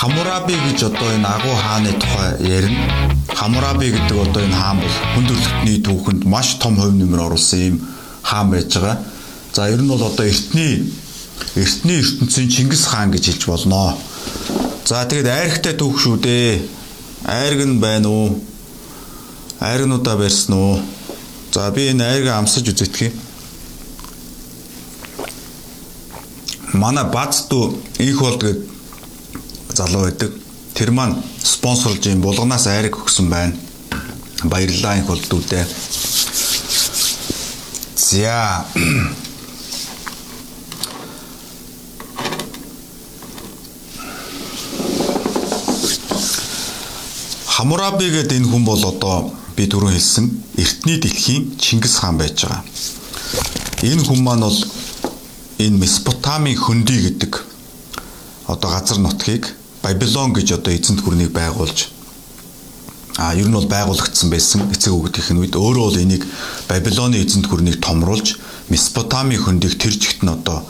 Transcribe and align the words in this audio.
Хамураби 0.00 0.52
гэж 0.52 0.82
одоо 0.92 1.08
энэ 1.16 1.28
агуу 1.28 1.56
хааны 1.56 1.92
тухай 1.96 2.36
ярина. 2.44 2.84
Хамураби 3.32 3.88
гэдэг 3.88 4.20
одоо 4.20 4.42
энэ 4.44 4.52
хаан 4.60 4.84
бол 4.84 4.96
хүндрэлтний 5.14 5.80
түүхэнд 5.80 6.22
маш 6.28 6.60
том 6.60 6.76
хувь 6.76 6.92
нэмэр 6.92 7.24
оруулсан 7.24 7.60
юм 7.72 7.80
хаан 8.20 8.50
байж 8.52 8.68
байгаа. 8.76 9.00
За 9.56 9.68
ер 9.72 9.80
нь 9.80 9.88
бол 9.88 10.02
одоо 10.04 10.26
эртний 10.28 10.92
эртний 11.56 12.04
ертөнцийн 12.04 12.48
Чингис 12.52 12.84
хаан 12.84 13.08
гэж 13.08 13.24
хэлж 13.32 13.44
болно. 13.48 13.96
За 14.84 15.08
тэгээд 15.08 15.24
айрхтай 15.24 15.72
түүх 15.72 15.96
шүү 16.04 16.20
дээ. 16.20 16.60
Айрг 17.24 17.64
нь 17.64 17.80
байна 17.80 18.12
уу? 18.12 18.44
Айргнуудаа 19.56 20.20
барьсан 20.20 20.52
уу? 20.52 20.84
За 21.48 21.70
би 21.72 21.88
энэ 21.88 22.04
айрга 22.04 22.36
амсаж 22.36 22.68
үзэтгэе. 22.68 23.29
Манай 26.72 27.04
бацдуу 27.04 27.78
их 27.98 28.20
бол 28.20 28.38
тэгээд 28.38 28.68
залуу 29.74 30.04
байдаг. 30.04 30.30
Тэр 30.74 30.90
маань 30.92 31.16
спонсорлж 31.42 32.06
юм 32.06 32.22
булганаас 32.22 32.66
айраг 32.66 32.94
өгсөн 32.94 33.28
байна. 33.28 33.56
Баярлалаа 34.44 34.98
их 34.98 35.06
болдүүдээ. 35.06 35.66
За. 37.96 38.64
Хамураби 47.46 48.10
гэдэг 48.10 48.38
энэ 48.38 48.48
хүн 48.48 48.64
бол 48.64 48.82
одоо 48.86 49.34
би 49.56 49.66
түрүү 49.66 49.92
хэлсэн 49.92 50.30
эртний 50.56 50.96
дэлхийн 51.02 51.58
Чингис 51.58 51.98
хаан 52.00 52.16
байж 52.16 52.46
байгаа. 52.46 52.64
Энэ 53.82 54.06
хүн 54.06 54.22
маань 54.24 54.46
бол 54.46 54.58
энэ 55.60 55.76
Месопотамийн 55.76 56.56
хөндөй 56.56 56.98
гэдэг 57.04 57.44
одоо 58.48 58.70
газар 58.72 58.98
нутгийг 58.98 59.44
Бабилон 59.84 60.32
гэж 60.32 60.56
одоо 60.56 60.72
эзэнт 60.72 61.04
гүрнийг 61.04 61.36
байгуулж 61.36 61.92
а 63.20 63.36
ер 63.36 63.44
нь 63.44 63.52
бол 63.52 63.68
байгуулагдсан 63.68 64.32
байсан 64.32 64.72
эцэг 64.72 64.96
өвгдийнх 64.96 65.36
нь 65.36 65.40
үед 65.44 65.54
өөрөө 65.60 65.84
бол 65.84 66.00
энийг 66.00 66.24
Бабилоны 66.64 67.20
эзэнт 67.20 67.44
гүрнийг 67.52 67.76
томруулж 67.84 68.40
Месопотами 68.72 69.36
хөндийг 69.36 69.76
тэр 69.76 69.92
жигт 69.92 70.24
нь 70.24 70.32
одоо 70.32 70.64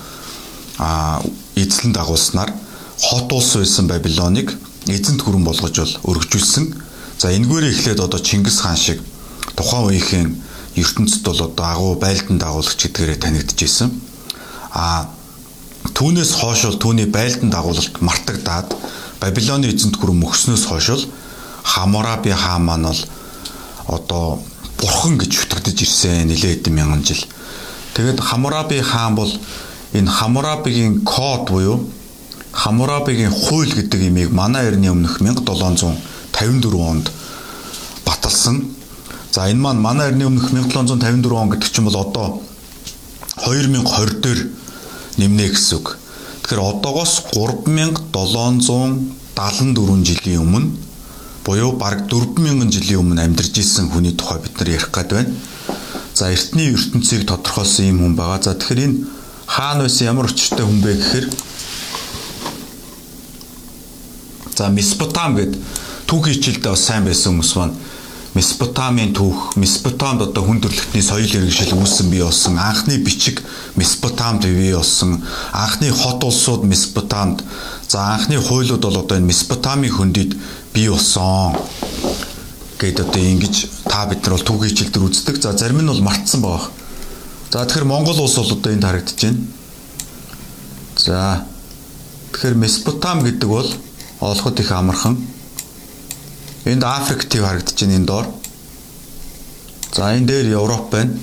а 0.82 1.22
эзлэн 1.54 1.94
дагуулснаар 1.94 2.50
хот 2.98 3.30
улс 3.30 3.54
байсан 3.62 3.86
Бабилоныг 3.86 4.58
эзэнт 4.91 5.22
гүрэн 5.22 5.47
болгож 5.47 5.77
бол 5.78 6.19
өргөжүүлсэн. 6.19 6.75
За 7.20 7.30
энэгээр 7.30 7.70
эхлээд 7.70 8.00
одоо 8.02 8.19
Чингис 8.19 8.58
хаан 8.58 8.77
шиг 8.77 8.98
тухайн 9.54 9.86
үеийн 9.86 10.42
ертөнцид 10.75 11.22
бол 11.22 11.41
одоо 11.47 11.66
агуу 11.66 11.94
байлдан 11.94 12.42
дагуулагч 12.42 12.91
гэдгээрээ 12.91 13.19
танигдчихсэн. 13.22 14.09
А 14.72 15.08
түүнээс 15.94 16.32
хойш 16.40 16.66
бол 16.66 16.78
түүний 16.78 17.06
байлдан 17.10 17.50
дагуулалт 17.50 18.00
мартагдаад 18.00 18.74
Бабилоны 19.20 19.68
эзэнт 19.68 19.98
гүрэн 20.00 20.20
мөхснөөс 20.22 20.64
хойш 20.70 20.88
л 20.96 21.04
Хамураби 21.62 22.30
хаан 22.30 22.64
маань 22.64 22.88
бол 22.88 23.02
одоо 23.86 24.41
бурхан 24.80 25.18
гэж 25.18 25.44
утгадж 25.44 25.82
ирсэн 25.82 26.28
нэлээд 26.28 26.64
хэдэн 26.64 26.74
мянган 26.74 27.04
жил. 27.04 27.20
Тэгэд 27.94 28.20
Хамураби 28.20 28.80
хаан 28.80 29.14
бол 29.14 29.32
энэ 29.92 30.10
Хамурабигийн 30.10 31.04
код 31.04 31.50
буюу 31.50 31.91
Хамурабигийн 32.52 33.30
хууль 33.30 33.72
гэдэг 33.74 34.00
имийг 34.08 34.30
манай 34.30 34.66
эртний 34.68 34.91
өмнөх 34.91 35.20
1754 35.20 36.80
онд 36.80 37.10
баталсан. 38.06 38.70
За 39.32 39.50
энэ 39.50 39.60
маань 39.60 39.80
манай 39.80 40.08
эртний 40.08 40.26
өмнөх 40.26 40.50
1754 40.50 41.34
он 41.34 41.50
гэдэг 41.50 41.68
чинь 41.70 41.84
бол 41.84 41.96
одоо 41.96 42.42
2020 43.44 44.20
дээр 44.20 44.59
нэмнэ 45.20 45.52
гэсэн 45.52 45.76
үг. 45.78 45.88
Тэгэхээр 46.42 46.80
одоогоос 46.80 47.14
3774 47.36 50.08
жилийн 50.08 50.40
өмнө 50.40 50.72
буюу 51.44 51.72
бараг 51.76 52.08
4000 52.08 52.72
жилийн 52.72 53.00
өмнө 53.04 53.20
амьдарч 53.22 53.54
исэн 53.60 53.92
хүний 53.92 54.16
тухай 54.16 54.41
бид 54.41 54.56
нар 54.56 54.69
ярих 54.69 54.88
гээд 54.88 55.12
байна. 55.12 55.34
За 56.14 56.32
эртний 56.32 56.72
ертөнцийг 56.72 57.26
тодорхойлсон 57.28 57.86
юм 57.92 57.98
хүн 58.00 58.14
байгаа. 58.16 58.42
За 58.42 58.54
тэгэхээр 58.54 58.84
энэ 58.84 58.97
хаана 59.47 59.82
байсан 59.84 60.06
ямар 60.09 60.26
өчтэй 60.28 60.64
хүн 60.64 60.80
бэ 60.80 60.94
гэхээр 60.97 61.26
За 64.60 64.69
Месопотам 64.69 65.41
гэд 65.41 65.56
түүхийн 66.04 66.36
хичээлдээ 66.36 66.70
бас 66.70 66.84
сайн 66.84 67.09
байсан 67.09 67.32
хүмүүс 67.32 67.53
маань 67.56 67.75
Месопотамийн 68.30 69.10
түүх, 69.10 69.56
Месопотамд 69.58 70.22
одоо 70.22 70.44
хүн 70.46 70.60
төрөлхтний 70.62 71.02
соёл 71.02 71.26
иргэншил 71.26 71.74
үүссэн 71.74 72.14
бий 72.14 72.22
болсон. 72.22 72.62
Анхны 72.62 73.02
бичиг 73.02 73.42
Месопотамд 73.74 74.46
бий 74.46 74.70
болсон. 74.70 75.24
Анхны 75.50 75.91
хот 75.91 76.22
улсууд 76.22 76.62
Месопотамд. 76.62 77.42
За 77.88 78.14
анхны 78.14 78.38
хуйлууд 78.38 78.86
бол 78.86 79.02
одоо 79.02 79.18
энэ 79.18 79.34
Месопотамийн 79.34 79.91
хөндөд 79.91 80.38
бий 80.70 80.86
болсон. 80.86 81.58
Гэт 82.78 83.02
одоо 83.02 83.18
ингэж 83.18 83.66
та 83.91 84.06
бид 84.06 84.22
нар 84.22 84.38
бол 84.38 84.47
түүхийн 84.47 84.70
хичээл 84.78 84.94
дээр 84.94 85.06
үздэг. 85.10 85.42
За 85.42 85.58
зарим 85.58 85.82
нь 85.82 85.91
бол 85.91 85.98
мартсан 85.98 86.38
байгаа. 86.38 86.70
За 87.50 87.66
тэгэхээр 87.66 87.91
Монгол 87.91 88.22
улс 88.22 88.38
бол 88.38 88.54
одоо 88.54 88.70
энд 88.70 88.86
харагдаж 88.86 89.18
байна. 89.18 89.42
За 90.94 91.42
тэгэхээр 92.30 92.54
Месопотам 92.62 93.26
гэдэг 93.26 93.48
бол 93.50 93.66
олоход 94.22 94.60
их 94.62 94.70
амархан 94.70 95.18
Энд 96.65 96.84
Африк 96.84 97.25
төв 97.25 97.44
харагдаж 97.44 97.81
байна 97.81 97.97
энэ 97.97 98.06
доор. 98.06 98.26
За 99.94 100.12
энэ 100.15 100.26
дээр 100.26 100.47
Европ 100.60 100.91
байна. 100.91 101.19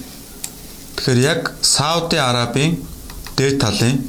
Тэгэхээр 0.96 1.20
яг 1.20 1.54
Сауди 1.62 2.18
Арабын 2.18 2.82
дээд 3.38 3.60
талын 3.62 4.02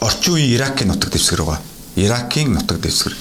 орчин 0.00 0.34
үеийн 0.34 0.54
Иракийн 0.56 0.88
нутаг 0.88 1.10
дэвсгэр 1.10 1.42
байгаа. 1.42 1.60
Иракийн 1.96 2.52
нутаг 2.52 2.80
дэвсгэр. 2.80 3.16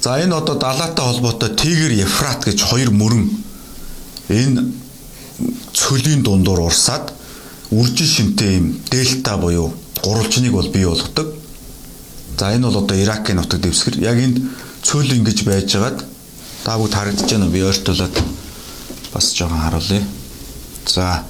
За 0.00 0.22
энэ 0.22 0.34
одоо 0.36 0.54
далайтай 0.54 1.04
холбоотой 1.04 1.50
Тигр 1.56 1.90
Ефрат 1.90 2.44
гэж 2.44 2.62
хоёр 2.62 2.90
мөрөн 2.90 3.26
энэ 4.28 4.72
цөлийн 5.74 6.22
дундуур 6.22 6.60
урсаад 6.70 7.12
үржил 7.70 8.06
шимтэй 8.06 8.56
юм 8.58 8.78
дельта 8.90 9.36
буюу 9.36 9.74
гурвалжныг 10.02 10.52
бол 10.52 10.68
бий 10.70 10.86
болгодог. 10.86 11.34
За 12.38 12.54
энэ 12.54 12.66
бол 12.70 12.84
одоо 12.84 12.96
Иракийн 12.96 13.38
нутаг 13.42 13.60
дэвсгэр. 13.60 13.98
Яг 13.98 14.18
энд 14.22 14.38
цөл 14.86 15.10
ингэж 15.18 15.42
байжгаад 15.42 15.98
та 16.62 16.76
бүгд 16.78 16.94
харагдаж 16.94 17.30
байна 17.32 17.48
би 17.50 17.62
ойртуулад 17.66 18.14
бас 19.12 19.32
жоохон 19.34 19.58
харуулъя. 19.58 20.02
За 20.86 21.22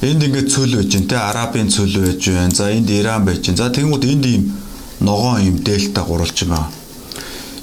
энд 0.00 0.24
ингээд 0.24 0.48
цөл 0.48 0.72
байж 0.76 0.94
гэн 0.96 1.08
те 1.08 1.16
арабын 1.20 1.68
цөл 1.68 1.92
байж 2.00 2.24
байна. 2.32 2.54
За 2.54 2.70
энд 2.72 2.88
Иран 2.88 3.26
байж 3.28 3.44
гэн. 3.44 3.60
За 3.60 3.68
тэгмүүд 3.68 4.04
энд 4.08 4.26
ийм 4.26 4.52
ногоон 5.00 5.44
ийм 5.44 5.58
дельта 5.60 6.00
гурвалж 6.00 6.32
байгаа. 6.48 6.70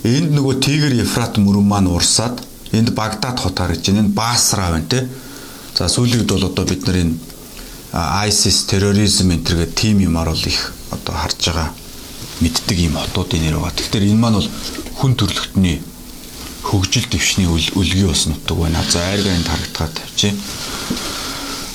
Энд 0.04 0.30
нөгөө 0.38 0.62
Тигр 0.62 0.94
Ефрат 1.02 1.42
мөрөн 1.42 1.66
маань 1.66 1.90
урсаад 1.90 2.46
энд 2.72 2.94
Багдад 2.94 3.40
хот 3.42 3.58
харагдаж 3.58 3.90
байна. 3.90 4.06
Энд 4.06 4.14
Басра 4.14 4.70
байна 4.70 4.86
те. 4.86 5.08
За 5.74 5.90
сүүлд 5.90 6.30
бол 6.30 6.46
одоо 6.46 6.66
бид 6.70 6.86
нар 6.86 7.02
энэ 7.02 7.18
ISIS 8.30 8.70
терроризм 8.70 9.34
энэ 9.34 9.42
төргээ 9.42 9.74
тим 9.74 10.06
юмар 10.06 10.30
бол 10.30 10.46
их 10.46 10.74
одоо 10.92 11.16
харж 11.18 11.42
байгаа 11.50 11.85
мэддэг 12.42 12.78
ийм 12.80 12.96
хотуудын 13.00 13.42
нэр 13.42 13.60
байгаа. 13.60 13.76
Тэгэхээр 13.76 14.10
энэ 14.12 14.22
маань 14.22 14.40
бол 14.40 14.50
хүн 15.00 15.14
төрөлхтний 15.16 15.78
хөгжил 16.66 17.06
дэвшний 17.08 17.48
үлгийн 17.48 18.10
ус 18.10 18.26
нутаг 18.26 18.58
байна. 18.58 18.82
За 18.90 19.00
айрганд 19.14 19.48
харагдгаа 19.48 19.90
тавьчих. 19.94 20.34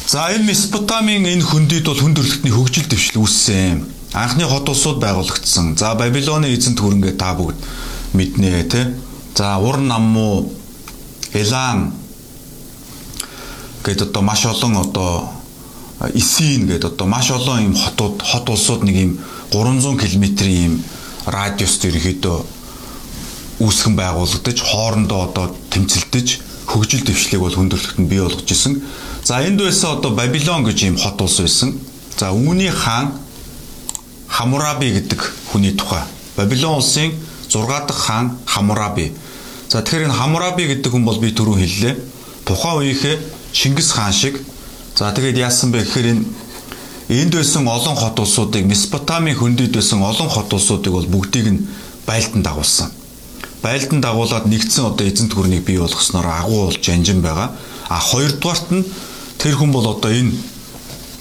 За 0.07 0.29
энэ 0.35 0.51
Месопотамийн 0.51 1.25
энэ 1.25 1.47
хөндөд 1.47 1.87
бол 1.87 2.03
хүн 2.03 2.15
төрөлхтний 2.19 2.53
хөгжил 2.53 2.87
дэвшил 2.91 3.23
үүссэн. 3.23 3.87
Анхны 4.13 4.45
хот 4.45 4.69
улсууд 4.69 4.99
байгуулагдсан. 4.99 5.79
За 5.79 5.95
Бабилоны 5.95 6.51
эзэн 6.51 6.75
төрөнгөө 6.75 7.15
та 7.15 7.39
бүгд 7.39 7.57
мэднэ 8.19 8.67
тий. 8.67 8.87
За 9.39 9.57
Ур 9.63 9.79
наммуу 9.79 10.51
Элам 11.33 11.95
гэдэг 13.85 14.11
одоо 14.11 14.23
маш 14.23 14.45
олон 14.45 14.77
одоо 14.77 15.31
Исин 16.15 16.67
гэдэг 16.67 16.93
одоо 16.93 17.07
маш 17.07 17.31
олон 17.31 17.63
ийм 17.63 17.75
хотууд 17.77 18.23
хот 18.23 18.51
улсууд 18.51 18.83
нэг 18.83 18.97
ийм 18.97 19.21
300 19.51 19.99
км-ийн 19.99 20.65
юм 20.65 20.75
радиуст 21.27 21.85
ерөөхдөө 21.85 22.39
үүсгэн 23.61 23.95
байгуулагдаж 23.99 24.59
хоорондоо 24.63 25.21
одоо 25.29 25.47
тэмцэлдэж 25.69 26.29
хөгжил 26.71 27.05
дэвшлиг 27.05 27.41
бол 27.41 27.53
хүндрэлтэнд 27.55 28.09
бий 28.09 28.21
болгож 28.23 28.47
исэн. 28.47 28.81
За 29.25 29.43
энд 29.43 29.61
байсан 29.61 29.99
одоо 29.99 30.15
Бабилон 30.15 30.65
гэж 30.65 30.79
юм 30.87 30.97
хот 30.97 31.21
улс 31.21 31.41
байсан. 31.41 31.75
За 32.17 32.31
үүний 32.31 32.71
хаан 32.71 33.13
Хамураби 34.29 34.95
гэдэг 34.95 35.21
хүний 35.53 35.75
тухай. 35.75 36.03
Бабилон 36.37 36.79
улсын 36.79 37.13
6 37.49 37.67
дахь 37.67 37.97
хаан 38.07 38.39
Хамураби. 38.47 39.13
За 39.69 39.83
тэгэхээр 39.83 40.09
энэ 40.09 40.15
Хамураби 40.15 40.65
гэдэг 40.71 40.93
хүн 40.93 41.05
бол 41.05 41.19
би 41.19 41.35
түрүү 41.35 41.57
хэллээ. 41.59 41.95
Тухайн 42.47 42.79
үеийнхээ 42.81 43.19
Чингис 43.53 43.93
хаан 43.93 44.13
шиг. 44.13 44.41
За 44.95 45.13
тэгээд 45.13 45.37
яасан 45.37 45.75
бэ 45.75 45.83
гэхээр 45.85 46.07
энэ 46.15 46.25
энд 47.11 47.35
байсан 47.35 47.67
олон 47.67 47.97
хот 47.99 48.17
улсуудыг 48.23 48.65
Месопотамийн 48.71 49.37
хөндөд 49.37 49.75
байсан 49.75 50.01
олон 50.03 50.31
хот 50.31 50.55
улсуудыг 50.55 50.93
бол 50.95 51.07
бүгдийг 51.11 51.47
нь 51.51 51.67
байлдан 52.07 52.43
дагуулсан 52.47 52.91
байлдан 53.63 54.01
дагуулад 54.01 54.47
нэгдсэн 54.47 54.85
одоо 54.85 55.07
эзэнт 55.07 55.35
гүрнийг 55.35 55.65
бий 55.65 55.79
болгосноор 55.79 56.27
агуу 56.27 56.67
болж 56.67 56.89
анжин 56.89 57.21
байгаа. 57.21 57.53
А 57.89 58.01
хоёрдугаарт 58.01 58.71
нь 58.73 58.85
тэр 59.39 59.55
хүн 59.57 59.73
бол 59.73 59.87
одоо 59.87 60.11
энэ 60.11 60.33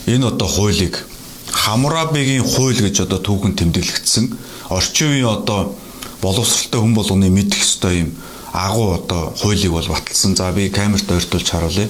энэ 0.08 0.28
одоо 0.28 0.48
хуулийг 0.48 1.06
Хамурабигийн 1.52 2.46
хууль 2.46 2.80
гэж 2.80 3.10
одоо 3.10 3.20
түүхэн 3.20 3.58
тэмдэглэгдсэн 3.58 4.26
орчин 4.70 5.10
үеийн 5.10 5.28
одоо 5.28 5.76
боловсралтай 6.22 6.80
хүн 6.80 6.94
болгоны 6.96 7.28
мэдэх 7.34 7.60
ёстой 7.60 8.06
юм 8.08 8.10
агуу 8.54 8.96
одоо 8.96 9.34
хуулийг 9.36 9.72
бол 9.72 9.88
баталсан. 9.88 10.36
За 10.36 10.52
би 10.52 10.70
камерт 10.70 11.12
ойртуулж 11.12 11.50
харуулъя. 11.50 11.90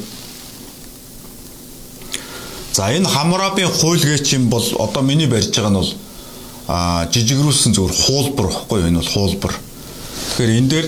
За 2.80 2.94
энэ 2.96 3.10
Хаммурабийн 3.10 3.68
хуйлгээ 3.68 4.20
чинь 4.24 4.48
бол 4.48 4.64
одоо 4.80 5.04
миний 5.04 5.28
барьж 5.28 5.52
байгаа 5.52 5.70
нь 5.70 5.80
бол 5.84 5.94
а 6.72 7.12
жижигрүүлсэн 7.12 7.76
зөвхөн 7.76 8.00
хуулбар 8.08 8.48
баггүй 8.48 8.88
энэ 8.88 9.04
бол 9.04 9.12
хуулбар. 9.12 9.52
Тэгэхээр 9.52 10.52
энэ 10.64 10.70
дээр 10.72 10.88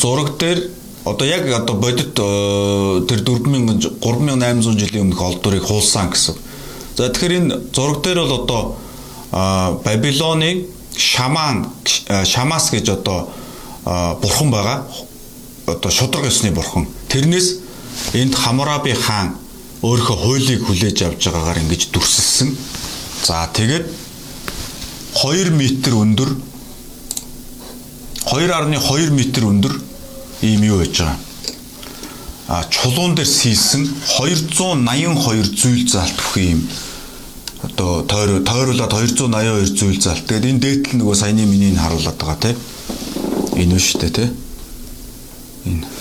зураг 0.00 0.38
дээр 0.40 0.58
одоо 1.04 1.26
яг 1.28 1.44
одоо 1.60 1.76
бодит 1.76 2.16
э, 2.16 3.04
тэр 3.04 3.20
4000 3.20 4.00
3800 4.00 4.80
жилийн 4.80 5.04
өмнөх 5.04 5.20
олдурыг 5.20 5.68
хуулсан 5.68 6.08
гэсэн. 6.08 6.40
За 6.96 7.12
тэгэхээр 7.12 7.36
энэ 7.36 7.60
зураг 7.76 8.00
дээр 8.00 8.24
бол 8.24 8.40
одоо 8.40 8.62
Бабилоны 9.84 10.64
шаман 10.96 11.68
э, 12.08 12.24
шамаас 12.24 12.72
гэж 12.72 12.88
одоо 12.88 13.28
бурхан 13.84 14.48
байгаа 14.48 14.88
одоо 15.68 15.90
шудраг 15.92 16.32
ёсны 16.32 16.48
бурхан. 16.48 16.88
Тэрнээс 17.12 17.60
энд 18.16 18.32
Хаммураби 18.32 18.96
хаан 18.96 19.43
өөрийнхөө 19.84 20.16
хуулийг 20.24 20.62
хүлээж 20.64 20.98
авч 21.04 21.28
байгаагаар 21.28 21.60
ингэж 21.60 21.82
дүрсэлсэн. 21.92 22.50
За 23.28 23.44
тэгээд 23.52 23.84
2 25.20 25.52
м 25.52 25.60
өндөр 26.04 26.30
2.2 28.24 29.12
м 29.12 29.48
өндөр 29.52 29.74
ийм 30.42 30.62
юу 30.64 30.80
байж 30.80 30.96
байгаа. 31.04 31.18
А 32.48 32.64
чулуун 32.68 33.14
дээр 33.14 33.28
сийсэн 33.28 33.84
282 34.20 35.52
зүйл 35.52 35.84
заалт 35.88 36.16
бүхий 36.16 36.56
юм 36.56 36.62
одоо 37.64 38.02
тойр 38.04 38.44
тойруулаад 38.44 38.92
282 38.92 39.76
зүйл 39.78 40.00
заалт. 40.00 40.26
Тэгээд 40.28 40.48
энэ 40.50 40.60
дээтэл 40.60 40.98
нөгөө 41.00 41.16
саяны 41.16 41.44
минийг 41.48 41.80
харуулад 41.80 42.16
байгаа 42.20 42.38
тийм. 42.40 42.56
Энэ 43.56 43.78
шүү 43.80 44.00
дээ 44.00 44.12
тийм. 44.16 44.32
Энэ. 45.64 45.93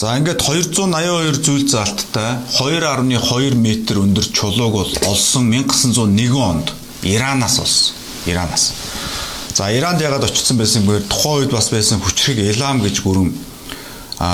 За 0.00 0.14
ингээд 0.16 0.40
282 0.40 1.44
зүйл 1.44 1.66
заалттай 1.68 2.38
2.2 2.56 3.52
м 3.52 3.66
өндөр 4.00 4.26
чулууг 4.32 4.72
бол 4.72 4.92
олсон 5.04 5.52
1901 5.52 6.40
онд 6.40 6.72
Иранаас 7.04 7.58
олсон. 7.60 7.92
Иранаас. 8.24 8.72
За 9.52 9.68
Иранд 9.68 10.00
ягаад 10.00 10.24
очсон 10.24 10.56
байсан 10.56 10.88
бээр 10.88 11.04
тухайн 11.04 11.44
үед 11.44 11.52
бас 11.52 11.68
байсан 11.68 12.00
хүчрэг 12.00 12.40
Элам 12.40 12.80
гэж 12.80 12.96
гүрэн 13.04 13.28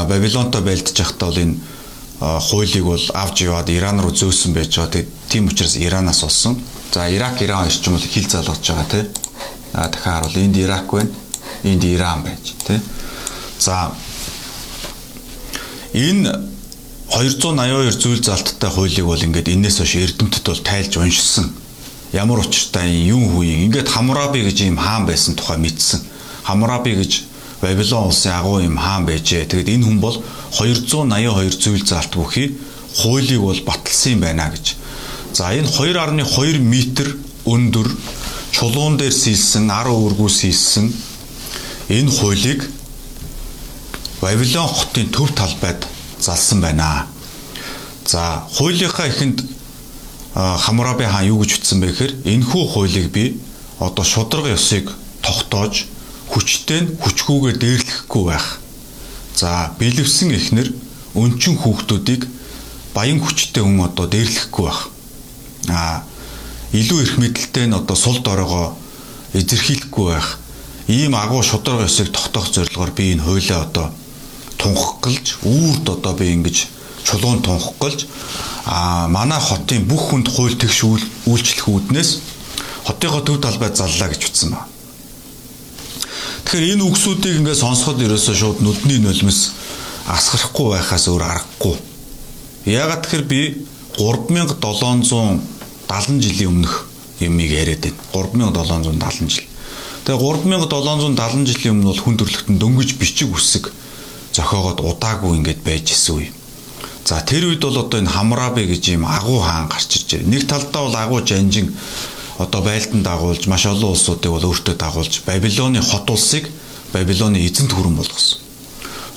Бабилонтой 0.06 0.62
байлдаж 0.62 0.94
байхдаа 1.02 1.34
бол 1.34 1.42
энэ 1.42 1.58
хуулийг 2.22 2.86
бол 2.86 3.04
авч 3.18 3.42
яваад 3.42 3.66
Иран 3.74 3.98
руу 3.98 4.14
зөөсөн 4.14 4.54
байж 4.54 4.70
байгаа. 4.78 5.02
Тийм 5.26 5.50
учраас 5.50 5.74
Иранаас 5.74 6.22
олсон. 6.22 6.62
За 6.94 7.10
Ирак 7.10 7.42
Иран 7.42 7.66
орчим 7.66 7.98
бол 7.98 8.06
хил 8.06 8.30
залгаж 8.30 8.62
байгаа 8.62 8.86
тий. 8.86 9.04
А 9.74 9.90
дахиад 9.90 10.30
харуул 10.30 10.38
энд 10.46 10.56
Ирак 10.62 10.86
байна. 10.94 11.10
Энд 11.66 11.82
Иран 11.82 12.22
байж 12.22 12.54
тий. 12.54 12.78
За 13.58 13.90
энэ 15.96 16.28
282 17.08 17.96
зүйл 17.96 18.20
залттай 18.20 18.70
хуулийг 18.70 19.06
бол 19.08 19.16
ингээд 19.16 19.48
энээс 19.48 19.80
хойш 19.80 19.94
эрдэмтэд 19.96 20.44
бол 20.44 20.60
тайлж 20.60 20.92
уншсан 21.00 21.48
ямар 22.12 22.40
учиртай 22.44 22.92
юм 23.08 23.32
хүүе 23.32 23.64
ингээд 23.66 23.88
Хамураби 23.88 24.44
гэж 24.44 24.68
ийм 24.68 24.76
хаан 24.76 25.06
байсан 25.06 25.34
тухай 25.34 25.58
мэдсэн. 25.58 26.00
Хамураби 26.44 26.94
гэж 27.00 27.12
Бабилон 27.60 28.12
улсын 28.12 28.32
агуу 28.36 28.60
юм 28.60 28.76
хаан 28.76 29.06
байжээ. 29.06 29.48
Тэгэд 29.48 29.68
энэ 29.74 29.86
хүн 29.88 30.00
бол 30.00 30.20
282 30.52 31.56
зүйл 31.56 31.84
заалт 31.84 32.12
бүхий 32.14 32.56
хуулийг 33.00 33.40
бол 33.40 33.60
баталсан 33.64 34.12
юм 34.12 34.20
байна 34.20 34.52
гэж. 34.52 34.76
За 35.32 35.52
энэ 35.56 35.68
2.2 35.68 36.60
м 36.60 36.74
өндөр 37.46 37.88
чулуун 38.52 38.96
дээр 38.96 39.12
сийсэн 39.12 39.68
10 39.68 39.92
өргүү 39.92 40.30
сийсэн 40.30 40.92
энэ 41.88 42.10
хуулийг 42.10 42.60
Бабилон 44.20 44.68
хотын 44.68 45.10
төв 45.12 45.32
талбайд 45.36 45.86
залсан 46.18 46.60
байна. 46.60 47.06
За 48.06 48.44
хуулийнхаа 48.56 49.08
ихэнд 49.08 49.44
Хамураби 50.36 51.04
хаан 51.04 51.28
юу 51.28 51.40
гэж 51.40 51.60
ütсэн 51.60 51.80
бэ 51.80 51.86
гэхээр 51.92 52.12
энэхүү 52.24 52.64
хуулийг 52.72 53.08
би 53.12 53.40
одоо 53.80 54.04
шударга 54.04 54.52
ёсыг 54.52 54.92
тогтоож 55.24 55.88
хүчтэй 56.28 56.80
нь 56.80 56.92
хүчгүйгээр 57.00 57.56
дээрлэхгүй 57.56 58.24
байх. 58.24 58.60
За 59.36 59.72
бэлэвсэн 59.80 60.32
эхнэр 60.36 60.68
өнчин 61.16 61.56
хүүхдүүдийг 61.56 62.28
баян 62.92 63.20
хүчтэй 63.20 63.64
хүн 63.64 63.84
одоо 63.84 64.06
дээрлэхгүй 64.08 64.64
байх. 64.64 64.88
А 65.68 66.04
илүү 66.72 67.00
их 67.04 67.12
мэдлэлтэй 67.16 67.68
нь 67.68 67.76
одоо 67.76 67.96
сул 67.96 68.20
дорогоо 68.20 68.76
эзэрхийлэхгүй 69.32 70.06
байх. 70.12 70.36
Ийм 70.88 71.16
агуу 71.16 71.40
шударга 71.42 71.88
ёсыг 71.88 72.12
тогтоох 72.12 72.52
зорилгоор 72.52 72.92
би 72.92 73.12
энэ 73.16 73.24
хуулиа 73.24 73.64
одоо 73.64 73.92
тунхаглаж 74.58 75.26
үүрд 75.44 75.90
одоо 75.90 76.14
би 76.16 76.32
ингэж 76.36 76.66
чулуун 77.06 77.42
тунхаглаж 77.42 78.06
а 78.66 79.08
манай 79.08 79.40
хотын 79.40 79.84
бүх 79.86 80.10
хүнд 80.10 80.28
хууль 80.28 80.56
тэгш 80.58 80.84
үйлчлэх 81.30 81.68
үүднээс 81.68 82.10
хотынхоо 82.86 83.20
төв 83.22 83.40
талбайд 83.42 83.76
заллаа 83.76 84.08
гэж 84.10 84.22
утсан 84.26 84.50
ба. 84.54 84.66
Тэгэхээр 86.46 86.72
энэ 86.78 86.86
үгсүүдийг 86.86 87.36
ингээд 87.42 87.62
сонсоход 87.62 88.02
ерөөсөө 88.02 88.34
шууд 88.34 88.58
нүдний 88.62 88.98
нулимс 89.02 89.50
асгарахгүй 90.06 90.78
байхаас 90.78 91.10
өөр 91.10 91.22
аргагүй. 91.26 91.76
Яагаад 92.70 93.02
тэгэхээр 93.02 93.26
би 93.26 93.66
3770 93.98 95.42
жилийн 96.22 96.50
өмнөх 96.54 96.86
юмыг 97.18 97.50
яриад 97.50 97.82
байна. 97.82 98.54
3770 98.54 99.26
жил. 99.30 99.46
Тэгээ 100.06 100.22
3770 100.22 101.50
жилийн 101.50 101.74
өмнө 101.74 101.90
бол 101.90 102.02
хүн 102.06 102.16
төрлөختөнд 102.22 102.62
дөнгөж 102.62 102.94
бичиг 102.98 103.30
үсэг 103.34 103.74
зохиогоод 104.36 104.84
удаагүй 104.84 105.40
ингээд 105.40 105.60
байж 105.64 105.96
исэн 105.96 106.14
үе. 106.20 106.28
За 107.06 107.22
тэр 107.22 107.48
үед 107.48 107.62
бол 107.64 107.78
одоо 107.80 108.00
энэ 108.02 108.10
Хамраби 108.10 108.66
гэж 108.66 108.98
юм 108.98 109.06
агуу 109.06 109.40
хаан 109.40 109.70
гарч 109.70 109.96
ирж 109.96 110.08
байна. 110.12 110.30
Нэг 110.36 110.42
талдаа 110.50 110.82
бол 110.84 110.96
агуу 110.96 111.20
жанжин 111.24 111.72
одоо 112.38 112.60
байлдан 112.60 113.02
дагуулж 113.02 113.46
маш 113.46 113.64
олон 113.66 113.94
улсуудыг 113.94 114.30
бол 114.30 114.44
өөртөө 114.44 114.74
дагуулж 114.74 115.22
Бабилоны 115.24 115.80
хот 115.80 116.10
улсыг 116.10 116.50
Бабилоны 116.92 117.38
эзэнт 117.46 117.72
хүрэн 117.72 117.96
болгосон. 117.96 118.40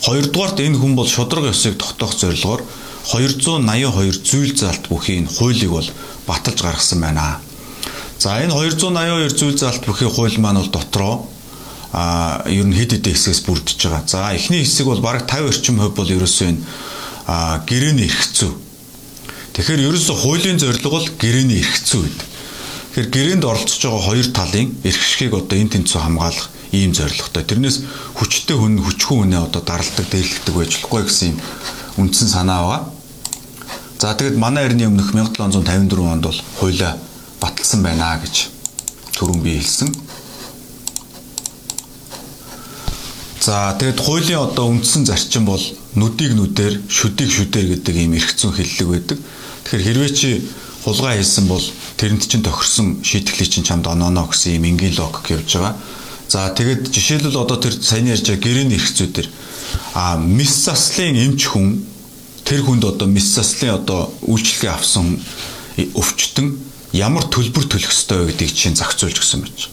Хоёрдугаарт 0.06 0.60
энэ 0.62 0.78
хүн 0.80 0.96
бол 0.96 1.10
шудраг 1.10 1.52
ёсыг 1.52 1.76
тогтоох 1.82 2.16
зорилгоор 2.16 2.64
282 3.10 4.24
зүйл 4.24 4.54
заалт 4.56 4.88
бүхий 4.88 5.20
энэ 5.20 5.34
хуулийг 5.34 5.72
бол 5.72 5.90
баталж 6.28 6.62
гаргасан 6.62 7.02
байна. 7.02 7.42
За 8.20 8.40
энэ 8.40 8.54
282 8.54 9.36
зүйл 9.36 9.58
заалт 9.58 9.84
бүхий 9.84 10.08
хууль 10.08 10.38
маань 10.38 10.62
бол 10.62 10.72
дотроо 10.72 11.28
а 11.94 12.44
ер 12.46 12.66
нь 12.66 12.76
хэд 12.76 13.02
хэдэн 13.02 13.14
хэсгээс 13.14 13.42
бүрдэж 13.46 13.80
байгаа. 13.90 14.04
За 14.06 14.30
эхний 14.34 14.62
хэсэг 14.62 14.86
бол 14.86 15.02
бараг 15.02 15.26
50 15.26 15.50
орчим 15.50 15.78
хувь 15.82 15.96
бол 15.98 16.10
ерөөсөө 16.10 16.48
энэ 16.54 16.62
гэрээний 17.66 18.06
эрхцүү. 18.06 18.52
Тэгэхээр 19.58 19.86
ерөөсө 19.90 20.14
хуулийн 20.14 20.62
зорилго 20.62 20.90
бол 20.90 21.08
гэрээний 21.18 21.66
эрхцүү 21.66 22.02
гэдэг. 22.06 22.28
Тэгэхээр 22.94 23.10
гэрээнд 23.10 23.44
оролцож 23.46 23.82
байгаа 23.82 24.06
хоёр 24.06 24.28
талын 24.30 24.70
эрх 24.86 25.02
шгийг 25.02 25.34
одоо 25.34 25.58
энэ 25.58 25.74
тэнцүү 25.82 26.00
хамгаалах 26.02 26.48
ийм 26.72 26.94
зорилготой. 26.94 27.44
Тэрнээс 27.44 27.78
хүчтэй 28.18 28.58
хүн 28.58 28.82
хүчгүй 28.86 29.18
хүнээ 29.26 29.42
одоо 29.42 29.62
даралдаг, 29.66 30.06
дээрлэгдэг 30.14 30.54
байж 30.54 30.72
болохгүй 30.78 31.04
гэсэн 31.10 31.34
юм 31.34 31.38
үндсэн 32.06 32.30
санаа 32.30 32.62
байгаа. 32.62 32.82
За 33.98 34.14
тэгэд 34.14 34.38
манай 34.38 34.70
эртний 34.70 34.86
өмнөх 34.86 35.10
1754 35.12 36.06
онд 36.06 36.24
бол 36.30 36.40
хуулиа 36.62 36.98
баталсан 37.42 37.82
байна 37.82 38.22
гэж 38.22 38.50
түрүүн 39.18 39.42
би 39.42 39.58
хэлсэн. 39.58 39.90
За 43.40 43.76
тэгэд 43.80 44.00
хуулийн 44.04 44.44
одоо 44.44 44.68
үндсэн 44.68 45.08
зарчим 45.08 45.48
бол 45.48 45.64
нүдийг 45.96 46.36
нүдээр, 46.36 46.84
шүдийг 46.92 47.32
шүдээр 47.32 47.68
гэдэг 47.80 47.96
ийм 47.96 48.20
эрх 48.20 48.36
зүйн 48.36 48.52
хэллэг 48.52 48.88
байдаг. 48.92 49.18
Тэгэхээр 49.64 49.86
хэрвээ 49.88 50.12
чи 50.12 50.30
хулгай 50.84 51.24
хийсэн 51.24 51.48
бол 51.48 51.64
тэрэнд 51.96 52.28
чинь 52.28 52.44
тохирсон 52.44 53.00
шийтгэлийг 53.00 53.48
чинь 53.48 53.64
чамд 53.64 53.88
ононо 53.88 54.28
гэсэн 54.28 54.60
ийм 54.60 54.76
энгийн 54.76 54.96
логик 55.00 55.32
явж 55.32 55.56
байгаа. 55.56 55.76
За 56.28 56.52
тэгэд 56.52 56.92
жишээлбэл 56.92 57.40
одоо 57.40 57.58
тэр 57.58 57.80
саяны 57.80 58.12
ярьж 58.12 58.28
байгаа 58.28 58.44
гэрээний 58.44 58.76
эрх 58.76 58.92
зүйдэр 58.92 59.28
а 59.96 60.18
мис 60.18 60.68
заслын 60.68 61.16
эмч 61.16 61.48
хүн 61.48 61.84
тэр 62.44 62.64
хүнд 62.68 62.84
одоо 62.86 63.08
мис 63.08 63.34
заслын 63.40 63.80
одоо 63.80 64.12
үйлчлэгээ 64.28 64.72
авсан 64.72 65.20
өвчтөн 65.80 66.48
ямар 66.94 67.24
төлбөр 67.32 67.66
төлөх 67.72 67.92
ёстой 67.92 68.26
вэ 68.26 68.36
гэдгийг 68.36 68.54
чинь 68.54 68.76
зохицуулж 68.76 69.18
гисэн 69.20 69.42
байж. 69.48 69.70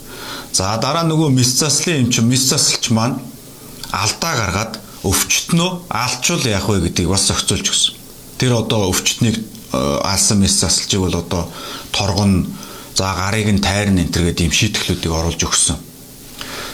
За 0.52 0.76
дараа 0.80 1.04
нөгөө 1.04 1.34
мис 1.34 1.56
заслын 1.60 2.06
эмч 2.06 2.20
мис 2.24 2.48
заслч 2.48 2.90
маань 2.90 3.20
алдаа 3.96 4.34
гаргаад 4.36 4.72
өвчтнөө 5.06 5.70
алчвал 5.88 6.44
яах 6.44 6.68
вэ 6.68 6.80
гэдгийг 6.88 7.08
бас 7.08 7.28
зохицуулж 7.30 7.66
өгсөн. 7.70 7.94
Тэр 8.38 8.52
одоо 8.60 8.90
өвчтнийг 8.90 9.40
алсан 9.72 10.40
мэс 10.40 10.60
засалжийг 10.60 11.00
бол 11.00 11.16
одоо 11.16 11.48
торгон 11.92 12.46
за 12.94 13.14
гарыг 13.14 13.48
нь 13.52 13.60
тайрн 13.60 13.98
энэ 14.00 14.12
төргээд 14.12 14.40
ийм 14.44 14.52
шийтгэлүүдийг 14.52 15.12
оруулж 15.12 15.42
өгсөн. 15.42 15.76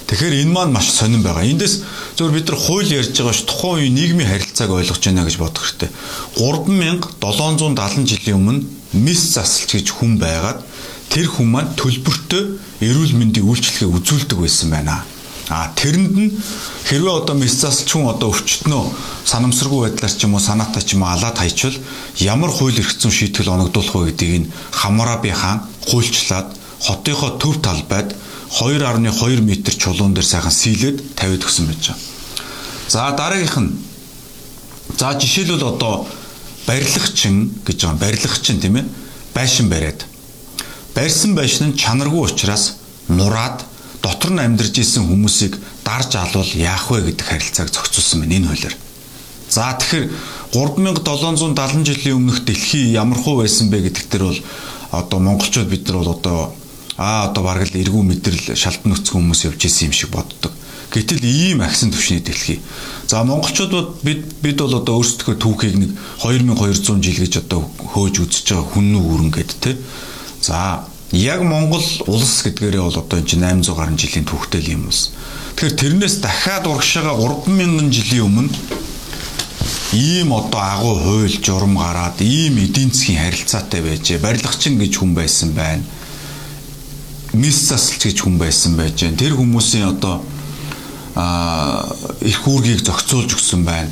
Тэгэхээр 0.07 0.45
энэ 0.45 0.53
маань 0.53 0.73
маш 0.77 0.93
сонирн 0.93 1.23
байгаа. 1.25 1.47
Эндээс 1.47 1.75
зөвхөн 2.17 2.37
бид 2.37 2.49
нар 2.49 2.59
хууль 2.61 2.91
ярьж 2.91 3.17
байгаа 3.17 3.33
ш 3.33 3.49
тухайн 3.49 3.81
үеийн 3.81 3.97
нийгмийн 3.97 4.29
харилцааг 4.29 4.71
ойлгож 4.71 5.01
байна 5.01 5.25
гэж 5.25 5.37
бодох 5.41 5.65
хэрэгтэй. 5.65 5.91
3770 6.37 8.07
жилийн 8.13 8.37
өмнө 8.37 8.67
мис 8.93 9.23
засалч 9.33 9.73
гэж 9.73 9.89
хүн 9.97 10.21
байгаад 10.21 10.61
тэр 11.09 11.27
хүн 11.33 11.49
маань 11.49 11.73
төлбөртөө 11.81 12.43
эрүүл 12.85 13.17
мэндийн 13.17 13.49
үйлчлэгээ 13.49 13.89
үзүүлдэг 13.89 14.37
байсан 14.37 14.69
байна. 14.69 15.01
А 15.49 15.73
тэрэнд 15.75 16.15
нь 16.15 16.31
хэрвээ 16.87 17.15
одоо 17.23 17.35
мис 17.35 17.59
засалч 17.59 17.91
хүн 17.91 18.13
одоо 18.15 18.31
өвчтнөө 18.31 18.83
санамсаргүй 19.27 19.91
байдлаар 19.91 20.15
ч 20.15 20.23
юм 20.23 20.39
уу 20.39 20.43
санаатай 20.43 20.83
ч 20.87 20.95
юм 20.95 21.03
уу 21.03 21.11
алаад 21.11 21.39
хайчвал 21.39 21.77
ямар 22.23 22.51
хууль 22.51 22.79
эрх 22.79 22.95
зүйн 22.95 23.11
шийтгэл 23.11 23.51
оногдуулах 23.51 23.95
вэ 23.95 24.15
гэдгийг 24.15 24.47
нь 24.47 24.51
Хаммураби 24.71 25.35
хаан 25.35 25.67
хуульчлаад 25.89 26.55
хотынхоо 26.79 27.39
төв 27.43 27.59
талбайд 27.59 28.15
2.2 28.53 29.43
м 29.43 29.51
чулуун 29.79 30.15
дээр 30.15 30.27
сайхан 30.27 30.53
сийлээд 30.53 31.17
тавиад 31.17 31.43
өгсөн 31.43 31.67
байж 31.67 31.91
байгаа. 31.91 31.99
За 32.89 33.11
дараагийнх 33.17 33.59
нь 33.59 33.71
за 34.99 35.17
жишээлбэл 35.19 35.75
одоо 35.75 36.07
барилгачин 36.67 37.51
гэж 37.67 37.79
байгаа 37.83 37.99
барилгачин 37.99 38.61
тийм 38.61 38.77
ээ 38.77 38.87
байшин 39.35 39.69
бариад 39.69 40.05
барьсан 40.95 41.35
байшин 41.35 41.73
нь 41.73 41.79
чанаргүй 41.81 42.29
учраас 42.31 42.77
нураад 43.09 43.65
дотор 44.03 44.31
нь 44.35 44.43
амьдарч 44.43 44.75
исэн 44.83 45.07
хүмүүсийг 45.07 45.57
дарж 45.87 46.19
алвал 46.19 46.51
яах 46.59 46.91
вэ 46.91 47.15
гэдэг 47.15 47.27
харилцааг 47.27 47.71
зохицуулсан 47.71 48.21
байна 48.27 48.37
энэ 48.37 48.49
хуулиар. 48.51 48.77
За 49.49 49.79
тэгэхээр 49.79 50.07
3770 50.53 51.87
жилийн 51.87 52.17
өмнөх 52.19 52.45
дэлхий 52.45 52.93
ямар 52.93 53.19
хуу 53.21 53.41
байсан 53.41 53.71
бэ 53.71 53.87
гэдэгтэр 53.87 54.23
бол 54.27 54.41
одоо 54.91 55.19
монголчууд 55.21 55.69
бид 55.69 55.87
нар 55.87 56.03
бол 56.03 56.13
одоо 56.19 56.39
аа 56.99 57.31
одоо 57.31 57.43
бараг 57.45 57.71
л 57.71 57.79
эргүү 57.79 58.03
мэдрэл 58.03 58.57
шалтан 58.57 58.93
нөхцөн 58.93 59.15
хүмүүс 59.17 59.45
явж 59.49 59.61
исэн 59.65 59.89
юм 59.89 59.95
шиг 59.95 60.11
боддог. 60.11 60.53
Гэтэл 60.93 61.25
ийм 61.25 61.65
агсан 61.65 61.89
төвшний 61.89 62.21
дэлхий. 62.21 62.61
За 63.09 63.25
монголчууд 63.25 64.05
бид 64.05 64.29
бид 64.45 64.61
бол 64.61 64.77
одоо 64.77 65.01
өөрсдөө 65.01 65.41
түүхийг 65.41 65.77
нэг 65.81 65.91
2200 66.21 67.01
жил 67.01 67.17
гэж 67.17 67.35
одоо 67.49 67.65
хөөж 67.97 68.15
үзэж 68.29 68.45
байгаа 68.53 68.69
хүннүү 68.77 69.05
үрэн 69.09 69.31
гэд 69.33 69.53
тэ. 69.57 69.77
За 70.45 70.85
яг 71.13 71.41
Монгол 71.45 71.85
улс 72.09 72.43
гэдгээрээ 72.43 72.83
бол 72.83 72.99
одоо 72.99 73.19
энэ 73.21 73.29
чинь 73.29 73.45
800 73.45 73.77
гаруй 73.77 73.97
жилийн 73.97 74.27
түүхтэй 74.27 74.63
юм 74.73 74.89
улс. 74.89 75.13
Тэгэхээр 75.57 75.77
тэрнээс 75.77 76.17
дахиад 76.25 76.67
урагшаага 76.67 77.13
3000 77.21 77.93
жилийн 77.93 78.27
өмнө 78.27 78.51
ийм 79.93 80.33
одоо 80.33 80.61
агуу 80.61 80.97
хууль 80.97 81.37
журам 81.45 81.77
гараад 81.77 82.17
ийм 82.25 82.57
эдийн 82.57 82.91
засгийн 82.91 83.21
харилцаатай 83.21 83.81
байжээ. 83.85 84.25
Барилгачин 84.25 84.81
гэж 84.81 84.93
хүн 84.97 85.13
байсан 85.13 85.53
байна 85.53 85.85
мис 87.33 87.57
засалч 87.69 88.05
гэж 88.05 88.21
хүн 88.23 88.37
байсан 88.39 88.77
байж 88.77 89.01
гэн. 89.01 89.17
Тэр 89.17 89.37
хүмүүсийн 89.37 89.89
одоо 89.97 90.21
а 91.17 91.89
их 92.21 92.45
үүргийг 92.45 92.85
зохицуулж 92.85 93.33
өгсөн 93.37 93.65
байна. 93.65 93.91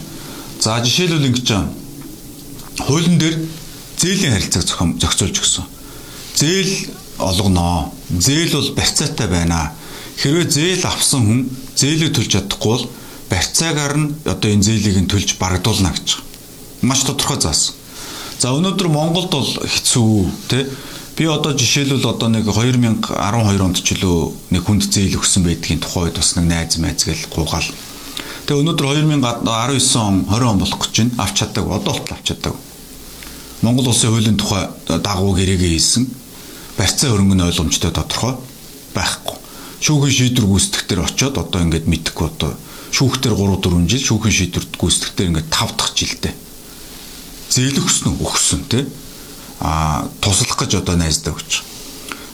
За 0.60 0.80
жишээлбэл 0.84 1.28
ингэж. 1.32 1.48
Хуулийн 2.84 3.18
дээр 3.18 3.36
зээлийн 3.96 4.36
харилцааг 4.36 5.00
зохицуулж 5.00 5.36
өгсөн. 5.40 5.64
Зээл 6.36 6.72
олгоноо. 7.20 7.92
Зээл 8.10 8.52
бол 8.56 8.70
барьцаатай 8.74 9.28
байна. 9.28 9.72
Хэрвээ 10.16 10.46
зээл 10.48 10.84
авсан 10.88 11.20
хүн 11.24 11.40
зээлийг 11.76 12.16
төлж 12.16 12.30
чадахгүй 12.34 12.70
бол 12.72 12.86
барьцаагаар 13.30 13.94
нь 13.96 14.08
одоо 14.24 14.48
энэ 14.50 14.66
зээлийг 14.66 14.98
нь 15.04 15.10
төлж 15.10 15.38
барагдуулна 15.38 15.92
гэж. 15.92 16.08
Маш 16.82 17.04
тодорхой 17.04 17.40
заасан. 17.40 17.76
За 18.40 18.56
өнөөдөр 18.56 18.88
Монголд 18.88 19.30
бол 19.30 19.50
хэцүү 19.60 20.12
тий 20.48 20.64
Би 21.20 21.26
одоо 21.28 21.52
жишээлбэл 21.52 22.16
одоо 22.16 22.32
нэг 22.32 22.48
2012 22.48 23.60
онд 23.60 23.76
ч 23.84 23.92
лөө 24.00 24.56
нэг 24.56 24.64
хүнд 24.64 24.88
зээл 24.88 25.20
өгсөн 25.20 25.44
байдгийн 25.44 25.76
тухайд 25.84 26.16
бас 26.16 26.32
нэг 26.32 26.48
найз 26.48 26.80
майз 26.80 27.04
гэл 27.04 27.28
гуугаал. 27.28 27.68
Тэгээ 28.48 28.62
өнөөдөр 28.64 28.86
2019 29.20 30.00
он 30.00 30.24
20 30.24 30.48
он 30.48 30.58
болох 30.64 30.80
гэж 30.80 30.94
байна. 30.96 31.12
Авч 31.20 31.44
чаддаг. 31.44 31.64
Одоо 31.68 31.92
болтол 31.92 32.16
авч 32.16 32.24
чаддаг. 32.24 32.54
Монгол 33.60 33.92
улсын 33.92 34.08
хуулийн 34.16 34.40
тухай 34.40 34.64
дагуу 34.88 35.36
гэрээгээ 35.36 35.76
хийсэн. 35.76 36.08
Барьцаа 36.78 37.10
хөрөнгө 37.10 37.36
нь 37.38 37.46
ойлгомжтой 37.48 37.90
тодорхой 37.90 38.34
байхгүй. 38.94 39.36
Шүүхийн 39.80 40.16
шийдвэр 40.36 40.46
гүйцэтгэхтэр 40.46 41.00
очиод 41.06 41.36
одоо 41.40 41.60
ингээд 41.64 41.86
мэдхгүй 41.88 42.26
одоо 42.28 42.52
шүүхтэр 42.92 43.32
3 43.32 43.64
4 43.64 43.88
жил 43.88 44.04
шүүхийн 44.04 44.36
шийдвэр 44.36 44.66
гүйцэтгэхтэр 44.76 45.28
ингээд 45.30 45.48
5 45.48 45.78
дахь 45.78 45.94
жилдээ. 45.96 46.34
Зээл 47.50 47.80
өгсөн 47.80 48.62
тий 48.68 48.84
а 49.60 50.08
туслах 50.20 50.56
гэж 50.56 50.80
одоо 50.80 50.96
найздаа 50.96 51.36
өгч. 51.36 51.62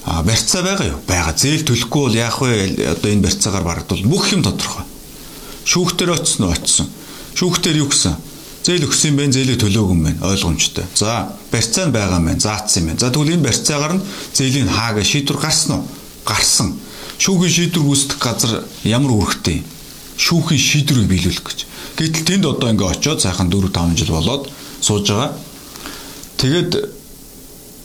А 0.06 0.22
барьцаа 0.22 0.62
байгаа 0.62 0.86
юу? 0.94 1.00
Бага. 1.06 1.34
Зээл 1.34 1.66
төлөхгүй 1.66 2.00
бол 2.06 2.14
яах 2.14 2.38
вэ? 2.38 2.86
Одоо 2.94 3.10
энэ 3.10 3.26
барьцаагаар 3.26 3.66
барагдвал 3.66 4.06
бүх 4.06 4.30
юм 4.30 4.46
тодорхой. 4.46 4.86
Шүүхтэр 5.66 6.14
очсон 6.14 6.46
уу? 6.46 6.54
Очсон. 6.54 6.86
Шүүхтэр 7.34 7.82
юу 7.82 7.90
гэсэн? 7.90 8.14
Зээл 8.66 8.90
өгсөн 8.90 9.14
юм 9.14 9.18
байна, 9.22 9.30
зээлийг 9.30 9.62
төлөөгүй 9.62 9.94
юм 9.94 10.02
байна. 10.02 10.26
Ойлгомжтой. 10.26 10.90
За, 10.98 11.30
барьцаа 11.54 11.86
нь 11.86 11.94
байгаа 11.94 12.18
юм 12.18 12.26
байна. 12.26 12.42
Заацсан 12.42 12.82
юм 12.82 12.86
байна. 12.90 12.98
За 12.98 13.14
тэгвэл 13.14 13.38
энэ 13.38 13.46
барьцаагаар 13.46 13.94
нь 13.94 14.02
зээлийн 14.34 14.66
хаага 14.66 15.06
шийдвэр 15.06 15.38
гарсан 15.38 15.70
уу? 15.78 15.84
Гарсан. 16.26 16.74
Шүүхийн 17.22 17.54
шийдвэр 17.70 17.86
гүйцэтгэх 17.86 18.18
газар 18.18 18.66
ямар 18.82 19.14
үүрэгтэй? 19.14 19.62
Шүүхийн 20.18 20.58
шийдвэрийг 20.58 21.06
биелүүлэх 21.06 21.46
гэж. 21.46 21.58
Гэтэл 21.94 22.26
тэнд 22.26 22.44
одоо 22.50 22.74
ингээ 22.74 22.90
очиод 22.90 23.22
сайхан 23.22 23.46
4 23.54 23.70
5 23.70 24.02
жил 24.02 24.10
болоод 24.10 24.50
сууж 24.82 25.14
байгаа. 25.14 25.30
Тэгээд 26.42 26.70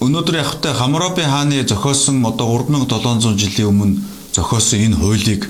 Өнөөдөр 0.02 0.34
явхтай 0.34 0.74
Хаммурапи 0.74 1.22
хааны 1.22 1.62
зохиосон 1.62 2.26
одоо 2.26 2.58
3700 2.58 3.38
жилийн 3.38 3.70
өмнө 3.70 4.02
зохиосон 4.34 4.82
энэ 4.82 4.98
хуулийг 4.98 5.46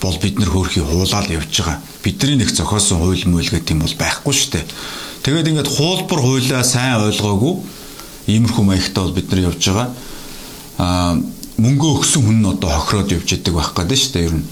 бол 0.00 0.16
бид 0.16 0.38
нэр 0.40 0.50
хөөрхий 0.50 0.82
хуулаад 0.82 1.28
явж 1.28 1.52
байгаа. 1.60 1.78
Бидний 2.02 2.36
нэг 2.36 2.50
зохиосон 2.50 2.98
хууль 3.04 3.24
мөл 3.28 3.48
гэдэг 3.48 3.70
юм 3.76 3.84
бол 3.84 3.96
байхгүй 4.00 4.32
шүү 4.32 4.50
дээ. 4.56 4.64
Тэгээд 5.22 5.48
ингээд 5.52 5.68
хуулбар 5.68 6.20
хуулиа 6.24 6.64
сайн 6.64 7.04
ойлгоогүй 7.04 7.54
иймэрхүү 8.32 8.64
маягтай 8.64 9.02
бол 9.04 9.16
бид 9.16 9.28
нар 9.30 9.40
явж 9.52 9.60
байгаа. 9.60 9.88
Аа 10.80 11.20
мөнгө 11.60 12.00
өгсөн 12.00 12.24
хүн 12.24 12.38
нь 12.40 12.48
одоо 12.48 12.70
хохироод 12.72 13.12
явж 13.12 13.28
идэг 13.36 13.52
байх 13.52 13.76
гэдэг 13.76 13.98
шүү 14.00 14.12
дээ 14.16 14.26
ер 14.32 14.34
нь. 14.40 14.46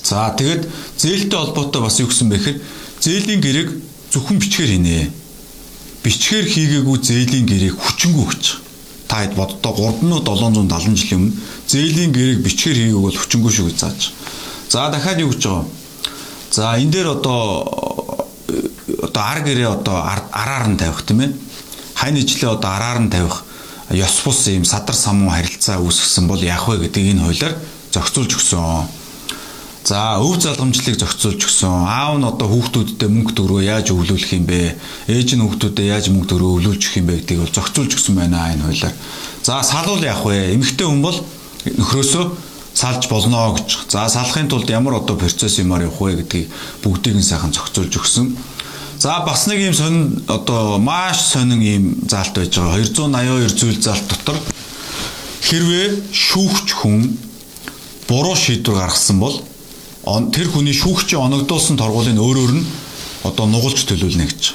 За 0.00 0.32
тэгээд 0.32 0.62
зээлтэй 0.96 1.36
холбоотой 1.36 1.82
бас 1.84 2.00
юу 2.00 2.08
гэсэн 2.08 2.28
бэ 2.32 2.36
гэхээр 2.40 2.58
зээлийн 3.04 3.40
гэрээг 3.44 3.70
зөвхөн 4.16 4.40
бичгээр 4.40 4.72
хийнэ 4.72 5.12
бичгээр 6.00 6.46
хийгээгүй 6.48 6.96
зээлийн 7.04 7.46
гэрээг 7.46 7.76
хүчингү 7.76 8.22
өгч. 8.24 8.44
Та 9.08 9.22
хэд 9.22 9.34
боддоо 9.38 9.72
3770 9.72 10.96
жилийн 10.98 11.20
өмнө 11.20 11.36
зээлийн 11.70 12.12
гэрээг 12.12 12.40
бичгээр 12.42 12.78
хийгээг 12.78 13.02
бол 13.02 13.16
хүчингү 13.16 13.50
шүү 13.50 13.66
гэж 13.70 13.76
зааж. 13.78 14.00
За 14.68 14.90
дахиад 14.90 15.22
юу 15.22 15.30
гэж 15.30 15.42
байгаа. 15.46 15.64
За 16.50 16.74
энэ 16.74 16.90
дээр 16.90 17.08
одоо 17.18 17.40
одоо 19.06 19.22
ар 19.22 19.40
гэрээ 19.46 19.68
одоо 19.70 19.96
араар 20.32 20.66
нь 20.70 20.78
тавих 20.78 21.06
тийм 21.06 21.20
ээ. 21.20 21.30
Хань 21.94 22.18
ижлээ 22.18 22.50
одоо 22.58 22.70
араар 22.70 23.00
нь 23.00 23.10
тавих 23.10 23.46
ёс 23.90 24.16
бус 24.24 24.46
юм 24.50 24.64
садар 24.64 24.96
самуу 24.96 25.30
харилцаа 25.30 25.78
үүсгэсэн 25.78 26.26
бол 26.26 26.42
яах 26.42 26.66
вэ 26.66 26.90
гэдэг 26.90 27.14
энэ 27.14 27.22
хуулиар 27.22 27.54
зохицуулж 27.94 28.34
өгсөн. 28.34 29.05
За 29.86 30.18
өв 30.18 30.40
залгамжлалыг 30.42 30.98
зохицуулж 30.98 31.46
өгсөн. 31.46 31.70
Аав 31.86 32.18
нь 32.18 32.26
одоо 32.26 32.50
хүүхдүүдтэй 32.50 33.06
мөнгө 33.06 33.38
төгрөгөө 33.38 33.70
яаж 33.70 33.94
өвлүүлэх 33.94 34.34
юм 34.34 34.50
бэ? 34.50 34.74
Ээж 35.06 35.38
нь 35.38 35.44
хүүхдүүдэд 35.46 35.86
яаж 35.86 36.10
мөнгө 36.10 36.26
төгрөгөө 36.26 36.54
өвлүүлж 36.58 36.82
өгөх 36.82 36.98
юм 36.98 37.06
бэ 37.06 37.14
гэдгийг 37.22 37.40
бол 37.46 37.54
зохицуулж 37.54 37.92
өгсөн 37.94 38.18
байна 38.18 38.50
энэ 38.50 38.66
хуулиар. 38.66 38.94
За 39.46 39.62
салвал 39.62 40.02
яах 40.02 40.26
вэ? 40.26 40.58
Эмэгтэй 40.58 40.90
хүн 40.90 41.06
бол 41.06 41.18
нөхрөөсөө 41.70 42.24
салж 42.74 43.06
болно 43.06 43.54
гэж. 43.54 43.86
За 43.86 44.10
салахын 44.10 44.50
тулд 44.50 44.66
ямар 44.74 44.98
одоо 44.98 45.14
процесс 45.14 45.62
юмар 45.62 45.86
явах 45.86 46.02
вэ 46.02 46.18
гэдгийг 46.26 46.50
бүгдийг 46.82 47.22
нь 47.22 47.22
сайхан 47.22 47.54
зохицуулж 47.54 47.94
өгсөн. 47.94 48.34
За 48.98 49.22
бас 49.22 49.46
нэг 49.46 49.70
юм 49.70 49.74
сонин 49.78 50.18
одоо 50.26 50.82
маш 50.82 51.30
сонин 51.30 51.62
юм 51.62 51.84
заалт 52.10 52.34
байж 52.34 52.58
байгаа. 52.58 52.82
282 52.82 53.54
зүйл 53.54 53.78
заалт 53.78 54.10
дотор 54.10 54.34
хэрвээ 55.46 56.10
шүүгч 56.10 56.74
хүн 56.74 57.14
буруу 58.10 58.34
шийдвэр 58.34 58.82
гаргасан 58.82 59.22
бол 59.22 59.36
тэр 60.06 60.46
хүний 60.54 60.74
шүүгчийн 60.74 61.18
оногдуулсан 61.18 61.74
торгуулийг 61.74 62.14
өөрөөр 62.14 62.52
нь 62.54 62.66
одоо 63.26 63.46
нугалж 63.50 63.82
төлөвлөнө 63.90 64.30
гэж. 64.30 64.54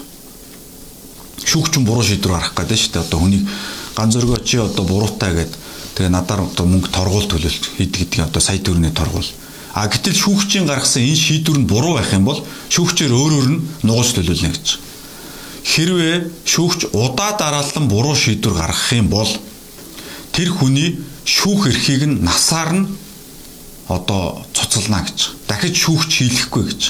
Шүүгчин 1.43 1.84
буруу 1.84 2.08
шийдвэр 2.08 2.39
гаргах 2.39 2.55
гэдэг 2.55 2.79
шүү 2.79 2.91
дээ. 2.96 3.03
Одоо 3.03 3.20
хүнийг 3.20 3.43
ганц 3.91 4.15
зөргөө 4.15 4.39
чи 4.48 4.63
одоо 4.63 4.86
буруутай 4.88 5.36
гэдэг 5.36 5.60
тэгээ 6.00 6.12
надаар 6.15 6.48
одоо 6.48 6.65
мөнгө 6.72 6.88
торгуул 6.96 7.27
төлөвлөлт 7.27 7.67
хэд 7.75 7.91
гэдгийг 8.00 8.31
одоо 8.31 8.39
сая 8.39 8.63
төгрөний 8.63 8.96
торгуул. 8.96 9.27
А 9.75 9.91
гэтэл 9.91 10.15
шүүгчийн 10.15 10.67
гаргасан 10.67 11.03
энэ 11.03 11.20
шийдвэр 11.20 11.60
нь 11.60 11.67
буруу 11.67 12.00
байх 12.00 12.15
юм 12.15 12.24
бол 12.24 12.39
шүүгчээр 12.72 13.12
өөрөөр 13.12 13.48
нь 13.51 13.62
нугалж 13.84 14.15
төлөвлөнө 14.15 14.55
гэж. 14.55 14.67
Хэрвээ 15.67 16.15
шүүгч 16.48 16.96
удаа 16.96 17.36
дараалан 17.36 17.91
буруу 17.91 18.15
шийдвэр 18.15 18.55
гаргах 18.55 18.88
юм 18.96 19.12
бол 19.12 19.31
тэр 20.31 20.48
хүний 20.55 21.00
шүүх 21.27 21.67
эрхийг 21.67 22.08
нь 22.08 22.24
насаар 22.24 22.72
нь 22.72 22.88
одоо 23.92 24.46
цуцална 24.54 25.04
гэж. 25.04 25.20
Дахиж 25.48 25.76
шүүгч 25.84 26.12
хийлэхгүй 26.24 26.64
гэж. 26.72 26.82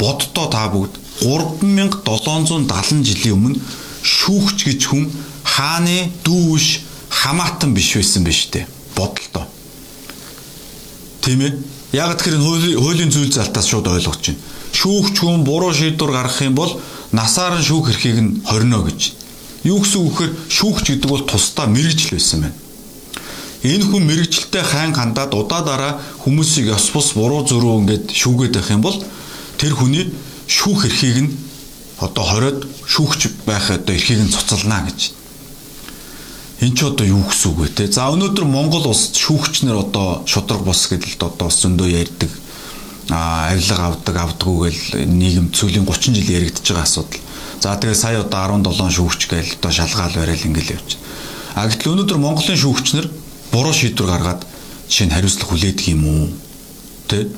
Боддоо 0.00 0.46
та 0.48 0.68
бүгд 0.72 0.96
3770 1.20 3.04
жилийн 3.04 3.36
өмнө 3.36 3.60
шүүгч 4.02 4.58
гэж 4.66 4.80
хүн 4.90 5.06
хааны 5.44 6.10
дүүш 6.24 6.66
хамаатан 7.12 7.74
биш 7.74 7.94
байсан 7.96 8.24
биз 8.24 8.48
дээ. 8.50 8.66
Бодолтой. 8.96 9.46
Тийм 11.22 11.40
ээ. 11.46 11.52
Яг 11.92 12.16
тэр 12.18 12.40
хуулийн 12.40 13.12
зүйл 13.12 13.30
залтаас 13.30 13.68
шууд 13.68 13.86
ойлгож 13.86 14.18
байна. 14.32 14.40
Шүүгч 14.72 15.16
хүн 15.20 15.44
буруу 15.44 15.72
шийдвэр 15.76 16.10
гаргах 16.10 16.40
юм 16.42 16.56
бол 16.56 16.80
насаар 17.12 17.60
нь 17.60 17.66
шүүх 17.68 17.92
эрхийг 17.92 18.18
нь 18.18 18.40
хорино 18.48 18.82
гэж. 18.82 19.12
Юу 19.68 19.84
гэсэн 19.84 20.00
үг 20.00 20.16
гэхээр 20.16 20.32
шүүгч 20.48 20.84
гэдэг 20.88 21.10
бол 21.12 21.22
тусдаа 21.28 21.68
мэрэгжил 21.68 22.16
байсан 22.16 22.40
байна. 22.48 22.61
Энэ 23.62 23.86
хүн 23.86 24.02
мэрэгчлээ 24.10 24.64
хайн 24.66 24.90
хандаад 24.90 25.34
удаа 25.38 25.62
дараа 25.62 25.92
хүмүүсийг 26.26 26.74
ёс 26.74 26.90
бус 26.90 27.14
буруу 27.14 27.46
зөрүү 27.46 27.86
ингээд 27.86 28.06
шүүгээд 28.10 28.54
байх 28.58 28.70
юм 28.74 28.82
бол 28.82 28.98
тэр 29.54 29.78
хүний 29.78 30.10
шүүх 30.50 30.90
эрхийг 30.90 31.18
нь 31.22 31.30
одоо 32.02 32.24
хориод 32.26 32.66
шүүгч 32.90 33.46
байх 33.46 33.70
одоо 33.70 33.94
эрхийг 33.94 34.18
нь 34.18 34.34
цуцална 34.34 34.82
гэж. 34.90 35.14
Энд 36.58 36.74
ч 36.74 36.82
одоо 36.82 37.06
юу 37.06 37.22
гэсэн 37.22 37.54
үг 37.54 37.58
вэ 37.62 37.68
те. 37.70 37.86
За 37.86 38.10
өнөөдөр 38.10 38.46
Монгол 38.50 38.90
улсад 38.90 39.14
шүүгчнэр 39.14 39.78
одоо 39.78 40.26
шудраг 40.26 40.66
бус 40.66 40.90
гэдэлд 40.90 41.22
одоо 41.22 41.46
бас 41.46 41.62
зөндөө 41.62 41.86
ярьдаг. 41.86 42.30
А 43.14 43.50
авилга 43.54 43.94
авдаг 43.94 44.16
авдаггүй 44.18 44.70
гэл 44.74 45.06
нийгэм 45.06 45.54
цөлийн 45.54 45.86
30 45.86 46.18
жил 46.18 46.34
яригдж 46.34 46.66
байгаа 46.66 46.82
асуудал. 46.82 47.22
За 47.62 47.78
тэгээ 47.78 47.94
сая 47.94 48.26
одоо 48.26 48.58
17 48.58 48.90
шүүгч 48.98 49.20
гээл 49.30 49.54
одоо 49.58 49.70
шалгаал 49.70 50.14
барайл 50.18 50.46
ингээл 50.50 50.74
явж. 50.74 50.98
А 51.54 51.66
гэтэл 51.66 51.94
өнөөдөр 51.94 52.18
Монголын 52.18 52.58
шүүгчнэр 52.58 53.06
буруу 53.52 53.72
шийдвэр 53.76 54.08
гаргаад 54.08 54.42
жишээ 54.88 55.06
нь 55.06 55.14
хариуцлага 55.14 55.50
хүлээдэг 55.52 55.86
юм 55.92 56.04
уу? 56.08 56.26
Тэ? 57.08 57.28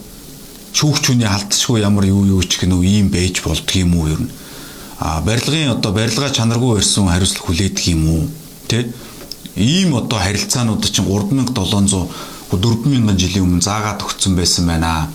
Шүүгч 0.75 1.05
хүний 1.11 1.27
алдчихгүй 1.27 1.83
ямар 1.83 2.07
юу 2.07 2.23
юу 2.39 2.43
ч 2.47 2.63
гэнэ 2.63 2.75
үү 2.75 2.87
ийм 2.87 3.09
байж 3.11 3.43
болдго 3.43 3.75
юм 3.75 3.93
уу 3.99 4.15
нь? 4.15 4.31
А 5.03 5.21
барилгын 5.27 5.75
одоо 5.75 5.91
барилгаа 5.93 6.31
чанаргүй 6.31 6.79
ирсэн 6.79 7.11
хариуцлага 7.11 7.47
хүлээдэг 7.51 7.85
юм 7.91 8.03
уу? 8.09 8.23
Тэ? 8.71 8.95
Ийм 9.59 9.95
одоо 9.99 10.19
харилцаанууд 10.19 10.87
чинь 10.87 11.07
3700 11.07 12.35
4000 12.51 13.19
жилийн 13.19 13.45
өмнө 13.45 13.63
заагаад 13.67 14.03
өгсөн 14.07 14.39
байсан 14.39 14.67
байна. 14.71 15.11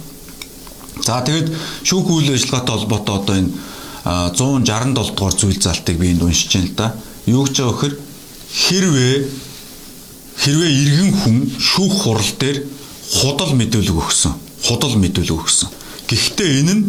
За 1.05 1.23
тэгэд 1.23 1.47
шүүх 1.87 2.07
үйл 2.11 2.35
ажиллагаатай 2.35 2.75
холбоотой 2.75 3.15
одоо 3.15 3.35
энэ 3.39 3.51
167 4.35 5.15
дугаар 5.15 5.35
зүйл 5.35 5.59
залтыг 5.59 5.97
би 5.99 6.11
энд 6.11 6.23
уншиж 6.23 6.51
байна 6.55 6.67
л 6.67 6.75
да. 6.75 6.87
Юу 7.25 7.45
гэж 7.45 7.55
байгаа 7.55 7.71
вөхөр 7.71 7.93
хэрвээ 8.51 9.15
хэрвээ 10.39 10.71
иргэн 10.71 11.11
хүн 11.19 11.37
шүүх 11.59 11.93
хурал 12.07 12.31
дээр 12.39 12.63
худал 13.11 13.53
мэдүүлэг 13.59 13.97
өгсөн. 13.99 14.33
Худал 14.63 14.95
мэдүүлэг 14.95 15.35
өгсөн. 15.35 15.69
Гэхдээ 16.07 16.49
энэ 16.63 16.73
нь 16.79 16.83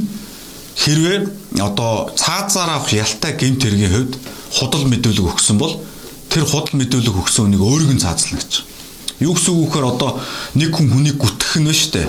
хэрвээ 0.79 1.19
одоо 1.59 2.15
цаазаар 2.15 2.79
авах 2.79 2.93
ялтай 2.95 3.35
гэмт 3.35 3.61
хэргийн 3.63 3.93
хувьд 3.93 4.15
худал 4.55 4.85
мэдүүлэг 4.87 5.27
өгсөн 5.35 5.59
бол 5.59 5.83
тэр 6.31 6.47
худал 6.47 6.79
мэдүүлэг 6.79 7.17
өгсөн 7.17 7.51
хүнийг 7.51 7.63
өөрийг 7.63 7.93
нь 7.99 8.03
цаазлна 8.03 8.39
гэж. 8.39 8.53
Юу 9.21 9.35
гэсэн 9.35 9.53
үг 9.53 9.75
вэхээр 9.75 9.87
одоо 9.99 10.11
нэг 10.55 10.71
хүн 10.73 10.89
хүнийг 10.95 11.19
гүтгэх 11.19 11.61
нь 11.61 11.75
шүү 11.75 11.91
дээ. 11.93 12.09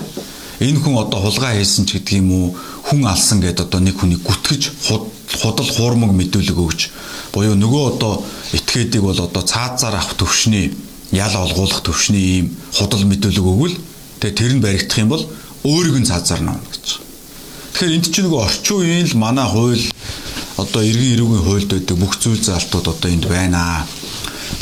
Энэ 0.62 0.78
хүн 0.78 0.94
одоо 0.94 1.20
хулгай 1.26 1.58
хийсэн 1.58 1.84
ч 1.90 1.98
гэдэг 1.98 2.22
юм 2.22 2.30
уу 2.32 2.46
хүн 2.86 3.02
алсан 3.04 3.42
гэдээ 3.42 3.66
одоо 3.66 3.80
нэг 3.82 3.98
хүнийг 3.98 4.22
гүтгэж 4.22 4.62
худал 5.42 5.68
хуурмаг 5.74 6.14
мэдүүлэг 6.14 6.54
өгж 6.54 6.80
буюу 7.34 7.58
нөгөө 7.58 7.82
одоо 7.98 8.22
этгээдийг 8.54 9.02
бол 9.02 9.18
одоо 9.18 9.42
цаазаар 9.42 9.98
авах 9.98 10.14
төвшний 10.14 10.70
ял 11.12 11.34
олгуулах 11.36 11.84
төвшний 11.84 12.40
ийм 12.40 12.46
худал 12.72 13.04
мэдүүлэг 13.04 13.44
өгвөл 13.44 13.76
тэгээ 14.20 14.36
тэр 14.36 14.52
нь 14.56 14.64
баригдах 14.64 14.98
юм 14.98 15.08
бол 15.12 15.24
өөрийг 15.64 15.96
нь 16.00 16.08
цаазаар 16.08 16.40
навна 16.40 16.64
гэж. 16.72 16.86
Тэгэхээр 17.76 17.94
энд 17.96 18.06
чинь 18.08 18.24
нөгөө 18.26 18.40
орчин 18.40 18.76
үеийн 18.80 19.08
л 19.12 19.20
манай 19.20 19.46
хууль 19.46 19.84
одоо 20.56 20.82
иргэн 20.82 21.12
ирүүгийн 21.16 21.44
хуульд 21.44 21.68
байдаг 21.72 21.96
бүх 22.00 22.16
зүйл 22.16 22.40
залтууд 22.40 22.86
одоо 22.88 23.08
энд 23.12 23.26
байна. 23.28 23.84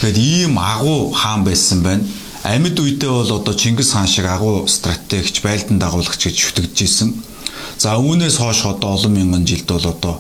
Тэгэхээр 0.03 0.19
ийм 0.19 0.59
агуу 0.59 1.15
хаан 1.15 1.47
байсан 1.47 1.83
байна. 1.83 2.05
Амьд 2.43 2.79
үедээ 2.81 3.11
бол 3.11 3.31
одоо 3.31 3.55
Чингис 3.55 3.93
хаан 3.93 4.09
шиг 4.09 4.27
агуу 4.27 4.67
стратегч, 4.67 5.45
байлдан 5.45 5.79
дагуулагч 5.79 6.25
гэж 6.25 6.37
шүтэгдэж 6.41 6.79
исэн. 6.83 7.11
За 7.77 8.01
үүнээс 8.01 8.41
хойш 8.41 8.65
одоо 8.65 8.97
олон 8.97 9.13
мянган 9.13 9.45
жилд 9.45 9.69
бол 9.69 9.87
одоо 9.87 10.15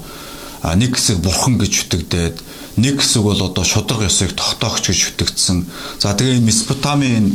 нэг 0.77 0.97
хэсэг 0.97 1.19
бурхан 1.25 1.57
гэж 1.57 1.73
шүтэгдээд 1.73 2.37
нэг 2.81 3.01
хэсэг 3.01 3.23
бол 3.23 3.41
одоо 3.41 3.65
шудраг 3.65 4.09
ёсыг 4.09 4.33
тогтоогч 4.33 4.89
гэж 4.89 4.99
шүтэгдсэн. 5.13 5.59
За 6.01 6.17
тэгээ 6.17 6.41
энэ 6.41 6.49
Месопотамийн 6.49 7.27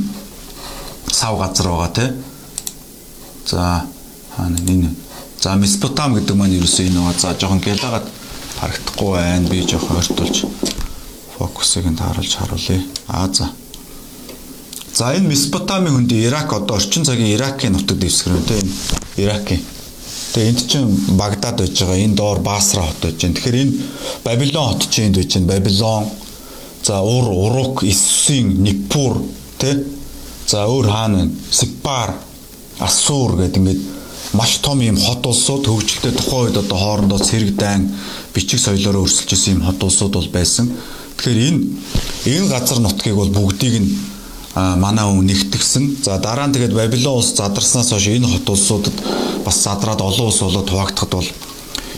сав 1.12 1.38
газар 1.38 1.68
байгаа 1.70 1.92
тий. 1.94 2.10
За 3.46 3.86
хаана 4.36 4.58
энэ 4.66 4.90
За 5.42 5.54
Месопотам 5.56 6.16
гэдэг 6.18 6.36
маань 6.36 6.58
ерөөсөө 6.58 6.90
энэ 6.90 7.00
байгаа. 7.00 7.22
За 7.22 7.38
жоохон 7.38 7.62
гэлагаад 7.62 8.06
харагдахгүй 8.58 9.12
байна. 9.14 9.50
Би 9.50 9.62
жоохон 9.62 10.02
ойртуулж 10.02 10.38
фокусыг 11.38 11.86
нь 11.86 12.00
тааруулж 12.00 12.34
харуулъя. 12.34 12.82
Аа 13.08 13.30
за. 13.30 13.54
За 14.94 15.14
энэ 15.14 15.30
Месопотамийн 15.30 15.94
хүнд 15.94 16.12
Ирак 16.12 16.50
одоо 16.54 16.82
орчин 16.82 17.06
цагийн 17.06 17.38
Иракийн 17.38 17.78
нутаг 17.78 18.02
дэвсгэр 18.02 18.34
үү 18.34 18.46
те 18.50 18.58
энэ 18.58 18.74
Иракийн 19.22 19.62
Тэгээ 20.36 20.52
энд 20.52 20.68
чинь 20.68 20.92
Багдад 21.16 21.64
байж 21.64 21.80
байгаа. 21.80 21.96
Энэ 21.96 22.16
доор 22.20 22.40
Басра 22.44 22.84
хот 22.84 23.00
байж 23.00 23.24
байна. 23.24 23.36
Тэгэхээр 23.40 23.62
энэ 23.64 23.74
Бабилон 24.26 24.68
хот 24.68 24.90
чинь 24.92 25.08
энд 25.08 25.16
байж 25.16 25.32
байна. 25.32 25.48
Бабилон. 25.48 26.04
За 26.84 27.00
Ур, 27.00 27.32
Урук, 27.32 27.84
Иссусийн 27.84 28.52
Ниппур 28.62 29.24
тэ. 29.58 29.80
За 30.46 30.68
өөр 30.68 30.92
хаана 30.92 31.32
Сипар, 31.52 32.20
Ассур 32.80 33.40
гэдэг 33.40 33.58
ингээд 33.64 33.82
маш 34.36 34.60
том 34.60 34.82
юм 34.84 35.00
хот 35.00 35.24
улсууд 35.26 35.72
хөгжилтэй 35.72 36.12
тухайн 36.12 36.52
үед 36.52 36.58
одоо 36.60 36.78
хоорондоо 36.78 37.20
цэрэг 37.24 37.56
дайн 37.56 37.88
бичиг 38.36 38.60
соёлоор 38.60 39.08
өрсөлдөж 39.08 39.32
исэн 39.32 39.54
юм 39.56 39.64
хот 39.64 39.80
улсууд 39.88 40.20
бол 40.20 40.30
байсан. 40.36 40.68
Тэгэхээр 41.16 41.40
энэ 41.48 41.62
энэ 42.28 42.52
газар 42.52 42.84
нутгийг 42.84 43.16
бол 43.16 43.32
бүгдийг 43.32 43.80
нь 43.80 43.90
манай 44.56 45.04
хүн 45.04 45.28
нэгтгэсэн. 45.28 46.04
За 46.04 46.18
дараа 46.18 46.48
нь 46.48 46.54
тэгээд 46.56 46.74
Бабилон 46.74 47.20
улс 47.20 47.36
задарснаас 47.36 47.92
хойш 47.92 48.08
энэ 48.08 48.28
хот 48.28 48.48
улсуудад 48.50 48.96
бас 49.44 49.60
задраад 49.64 50.02
олон 50.02 50.32
улс 50.32 50.40
болоод 50.40 50.70
хуваагдахад 50.70 51.12
бол 51.12 51.30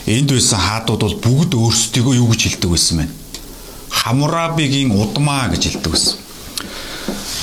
энд 0.06 0.30
байсан 0.34 0.58
хаадууд 0.58 1.02
бол 1.06 1.16
бүгд 1.22 1.52
өөрсдийгөө 1.54 2.14
юу 2.18 2.28
гэж 2.34 2.40
хэлдэг 2.58 2.70
байсан 2.70 2.96
байна. 2.98 3.14
Хамурабигийн 3.90 4.90
удмаа 4.90 5.46
гэж 5.54 5.62
хэлдэг 5.70 5.92
байсан. 5.92 6.16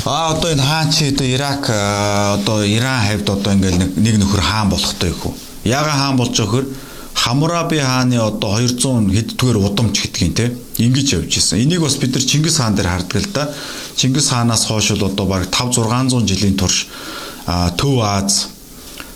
А 0.05 0.35
одоо 0.35 0.51
энэ 0.51 0.61
хаан 0.61 0.91
чи 0.91 1.09
одоо 1.09 1.25
Ирак 1.25 1.63
одоо 1.69 2.65
Иран 2.67 2.99
хавьд 3.07 3.29
одоо 3.29 3.53
ингээл 3.53 3.95
нэг 3.95 4.15
нөхөр 4.19 4.41
хаан 4.41 4.69
болохтой 4.69 5.09
юу? 5.15 5.33
Яга 5.63 5.95
хаан 5.95 6.17
болж 6.17 6.35
байгаа 6.35 6.51
хөр 6.51 6.65
Хамураби 7.25 7.79
хааны 7.81 8.21
одоо 8.21 8.53
200 8.61 9.09
хэддгээр 9.09 9.57
удамч 9.57 9.97
гэдгийг 9.97 10.33
те 10.37 10.45
ингэж 10.77 11.07
явж 11.17 11.33
исэн. 11.41 11.57
Энийг 11.57 11.81
бас 11.81 11.97
бид 11.97 12.13
нар 12.13 12.21
Чингис 12.21 12.61
хаан 12.61 12.77
дээр 12.77 12.85
хардаг 12.85 13.17
л 13.17 13.33
да. 13.33 13.49
Чингис 13.97 14.29
хаанаас 14.29 14.69
хойш 14.69 14.93
л 14.93 15.09
одоо 15.09 15.25
баг 15.25 15.49
5 15.49 15.73
600 15.73 16.21
жилийн 16.21 16.53
турш 16.53 16.85
Төв 17.81 17.97
Аз 18.05 18.53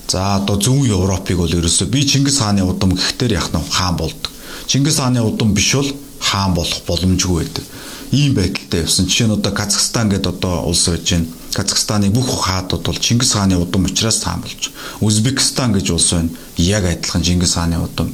за 0.09 0.41
одоо 0.41 0.57
зүүн 0.57 0.89
Европыг 0.89 1.37
бол 1.37 1.53
ерөөсөө 1.53 1.85
би 1.85 2.01
Чингис 2.01 2.41
хааны 2.41 2.65
удам 2.65 2.97
гэхтэр 2.97 3.37
яах 3.37 3.53
нь 3.53 3.61
хаан 3.69 4.01
болдог. 4.01 4.33
Чингис 4.65 4.97
хааны 4.97 5.21
удам 5.21 5.53
биш 5.53 5.77
бол 5.77 5.93
хаан 6.17 6.57
болох 6.57 6.81
боломжгүй 6.89 7.45
байдаг. 7.45 7.63
Ийм 8.11 8.33
байдалтай 8.33 8.81
явсан. 8.81 9.05
Жишээ 9.05 9.27
нь 9.27 9.35
одоо 9.37 9.53
Казахстан 9.53 10.09
гэдэг 10.09 10.33
одоо 10.33 10.65
улс 10.65 10.87
байж 10.89 11.05
байна. 11.13 11.27
Казахстаны 11.53 12.09
бүх 12.09 12.29
хаадууд 12.45 12.81
бол 12.81 12.97
Чингис 12.97 13.33
хааны 13.33 13.57
удам 13.57 13.85
учраас 13.85 14.19
таан 14.25 14.41
болж. 14.41 14.71
Узбекистан 15.01 15.73
гэж 15.73 15.91
улс 15.93 16.13
байна. 16.13 16.29
Яг 16.57 16.85
адилхан 16.85 17.21
Чингис 17.21 17.53
хааны 17.53 17.77
удам. 17.77 18.09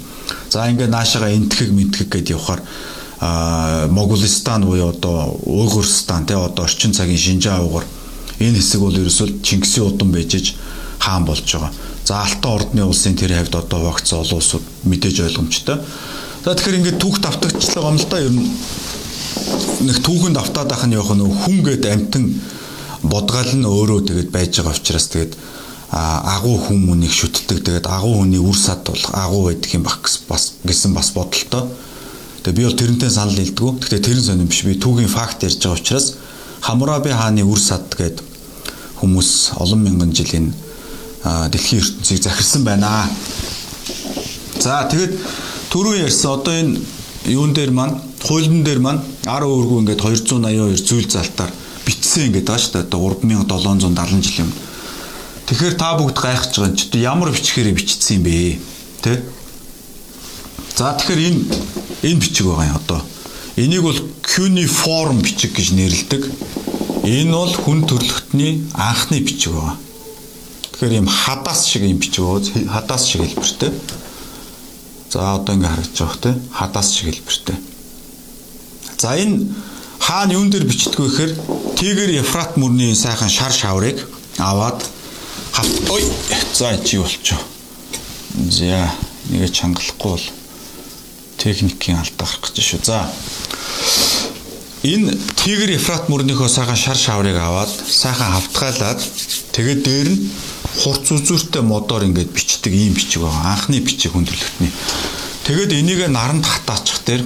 За 0.49 0.67
ингээд 0.67 0.91
наашаага 0.91 1.31
энтгэг 1.31 1.71
мэнтгэг 1.71 2.09
гэдээ 2.11 2.35
явахаар 2.35 2.61
а 3.19 3.87
Моголистан 3.87 4.65
буюу 4.65 4.89
одоо 4.89 5.39
Уйгурстан 5.45 6.25
тий 6.25 6.35
одоо 6.35 6.65
орчин 6.65 6.91
цагийн 6.91 7.17
Шинжаа 7.17 7.63
угар 7.63 7.85
энэ 8.39 8.59
хэсэг 8.59 8.81
бол 8.81 8.91
ерөөсөө 8.91 9.41
Чингисийн 9.41 9.87
удам 9.87 10.11
байжж 10.11 10.55
хаан 10.99 11.23
болж 11.25 11.47
байгаа. 11.47 11.71
За 12.03 12.21
Алтан 12.21 12.51
ордны 12.51 12.83
улсын 12.83 13.15
тэр 13.15 13.33
хавьд 13.33 13.55
одоо 13.55 13.79
хуваагдсан 13.79 14.19
олон 14.19 14.37
улсууд 14.37 14.63
мэдээж 14.83 15.19
ойлгомжтой. 15.23 15.79
За 16.43 16.53
тэгэхээр 16.53 16.77
ингээд 16.83 16.99
түүх 16.99 17.17
давтагчлаа 17.23 17.89
юм 17.89 17.97
л 17.97 18.07
да 18.09 18.19
ер 18.19 18.31
нь 18.35 18.51
нэг 19.85 19.97
түүхэнд 20.01 20.37
автаад 20.39 20.71
ах 20.71 20.83
нь 20.87 20.95
явах 20.95 21.13
нь 21.15 21.23
хүн 21.23 21.57
гээд 21.63 21.85
амтан 21.85 22.25
бодгал 23.03 23.51
нь 23.55 23.65
өөрөө 23.67 23.99
тэгээд 24.07 24.29
байж 24.31 24.51
байгаа 24.59 24.75
учраас 24.75 25.07
тэгээд 25.11 25.33
агуу 25.91 26.57
хүмүүнийг 26.65 27.13
шүтдэг 27.13 27.59
тэгээд 27.63 27.87
агуу 27.87 28.23
хүний 28.23 28.41
үр 28.41 28.57
сад 28.57 28.83
бол 28.87 29.03
агуу 29.13 29.41
байдаг 29.47 29.71
юм 29.75 29.83
баг 29.83 30.01
бас 30.27 30.57
гэсэн 30.65 30.91
бас 30.93 31.11
бодолтой. 31.13 31.69
Тэгээд 32.43 32.57
би 32.57 32.63
бол 32.65 32.79
тэрнтэй 32.79 33.09
санал 33.09 33.37
нийлдэггүй. 33.37 33.79
Гэхдээ 33.79 34.01
тэрэн 34.01 34.25
сонирм 34.25 34.49
биш. 34.49 34.65
Би 34.65 34.75
түүхийн 34.75 35.09
факт 35.09 35.43
ярьж 35.45 35.61
байгаа 35.61 35.79
учраас 35.79 36.07
Хамураби 36.65 37.13
хааны 37.13 37.45
үр 37.45 37.61
сад 37.61 37.93
гээд 37.93 38.21
хүмүүс 38.97 39.57
олон 39.61 39.81
мянган 39.85 40.11
жилийн 40.17 40.49
дэлхийн 41.23 41.81
ертөнцийг 41.81 42.23
захирсан 42.23 42.63
байна. 42.65 43.05
За 44.59 44.85
тэгээд 44.89 45.13
түрүү 45.69 46.01
ярьсан 46.05 46.31
одоо 46.33 46.53
энэ 46.53 46.81
юун 47.29 47.53
дээр 47.53 47.71
маань 47.71 48.01
хуулийн 48.25 48.63
дээр 48.65 48.81
маань 48.81 49.01
10 49.23 49.45
өргөө 49.45 49.79
ингээд 49.85 50.01
282 50.01 50.81
зүйл 50.81 51.07
залтаар 51.07 51.51
битсэн 51.85 52.33
ингээд 52.33 52.49
байгаа 52.49 52.61
шүү 52.61 52.73
дээ. 52.73 52.85
Одоо 52.89 52.99
3770 53.21 54.25
жил 54.25 54.41
юм. 54.45 54.51
Тэгэхээр 55.45 55.75
та 55.77 55.93
бүгд 55.93 56.17
гайхаж 56.17 56.53
байгаа 56.57 56.73
юм 56.73 56.77
чи 56.77 56.97
ямар 57.05 57.29
бичгээр 57.29 57.77
бичсэн 57.77 58.17
юм 58.17 58.23
бэ? 58.25 58.57
Тэ? 59.05 59.21
За 60.73 60.97
тэгэхээр 60.97 61.21
энэ 61.21 61.41
энэ 62.01 62.21
бичиг 62.21 62.49
байгаа 62.49 62.65
юм 62.73 62.79
одоо. 62.81 63.01
Энийг 63.55 63.83
бол 63.85 63.99
cuneiform 64.25 65.21
бичиг 65.21 65.53
гэж 65.53 65.77
нэрлэдэг. 65.77 66.23
Энэ 67.05 67.31
бол 67.31 67.53
хүн 67.53 67.85
төрлөختний 67.85 68.65
анхны 68.73 69.21
бичиг 69.21 69.53
байгаа. 69.53 69.77
Тэгэхээр 70.73 70.97
ийм 70.97 71.07
хадаас 71.07 71.69
шиг 71.69 71.85
юм 71.85 72.01
бичиг 72.01 72.25
байгаа. 72.25 72.73
Хадаас 72.73 73.05
шиг 73.05 73.21
хэлбэртэй. 73.21 73.71
За 75.13 75.37
одоо 75.37 75.53
ингээ 75.55 75.69
харагдаж 75.69 75.99
байгаа 76.01 76.19
те. 76.25 76.31
Хадаас 76.51 76.89
шиг 76.89 77.13
хэлбэртэй. 77.13 77.74
За 78.97 79.15
энэ 79.17 79.47
хаана 79.99 80.33
юун 80.33 80.49
дээр 80.49 80.65
бичдэггүй 80.69 81.07
гэхээр 81.09 81.33
Тигр 81.75 82.09
Ефрат 82.21 82.57
мөрний 82.57 82.95
сайхан 82.95 83.29
шар 83.29 83.51
шаврыг 83.51 84.07
аваад 84.37 84.85
хавт 85.51 85.89
ой 85.89 86.03
за 86.53 86.77
чи 86.83 86.97
болчоо. 86.97 87.39
За 88.49 88.91
нэгэ 89.29 89.49
чангалахгүй 89.49 90.11
бол 90.11 90.25
техникийн 91.37 91.97
алдаа 91.99 92.27
гарах 92.27 92.53
гэж 92.53 92.63
шүү. 92.63 92.81
За 92.85 93.09
энэ 94.83 95.17
Тигр 95.41 95.75
Ефрат 95.75 96.09
мөрнийхөө 96.09 96.49
сайхан 96.49 96.77
шар 96.77 96.97
шаврыг 96.97 97.37
аваад 97.37 97.71
сайхан 97.71 98.31
хавтгайлаад 98.37 99.01
тэгээд 99.51 99.81
дээр 99.83 100.09
нь 100.13 100.29
хурц 100.83 101.11
үзүүртэй 101.15 101.63
модоор 101.63 102.05
ингээд 102.05 102.31
бичдэг 102.35 102.73
ийм 102.73 102.93
бичиг 102.93 103.23
байгаа. 103.23 103.55
Анхны 103.55 103.79
бичиг 103.79 104.11
хүндрэлтний. 104.13 104.71
Тэгээд 105.47 105.71
энийг 105.73 106.05
наранд 106.11 106.45
хатаачих 106.45 106.99
дээр 107.07 107.23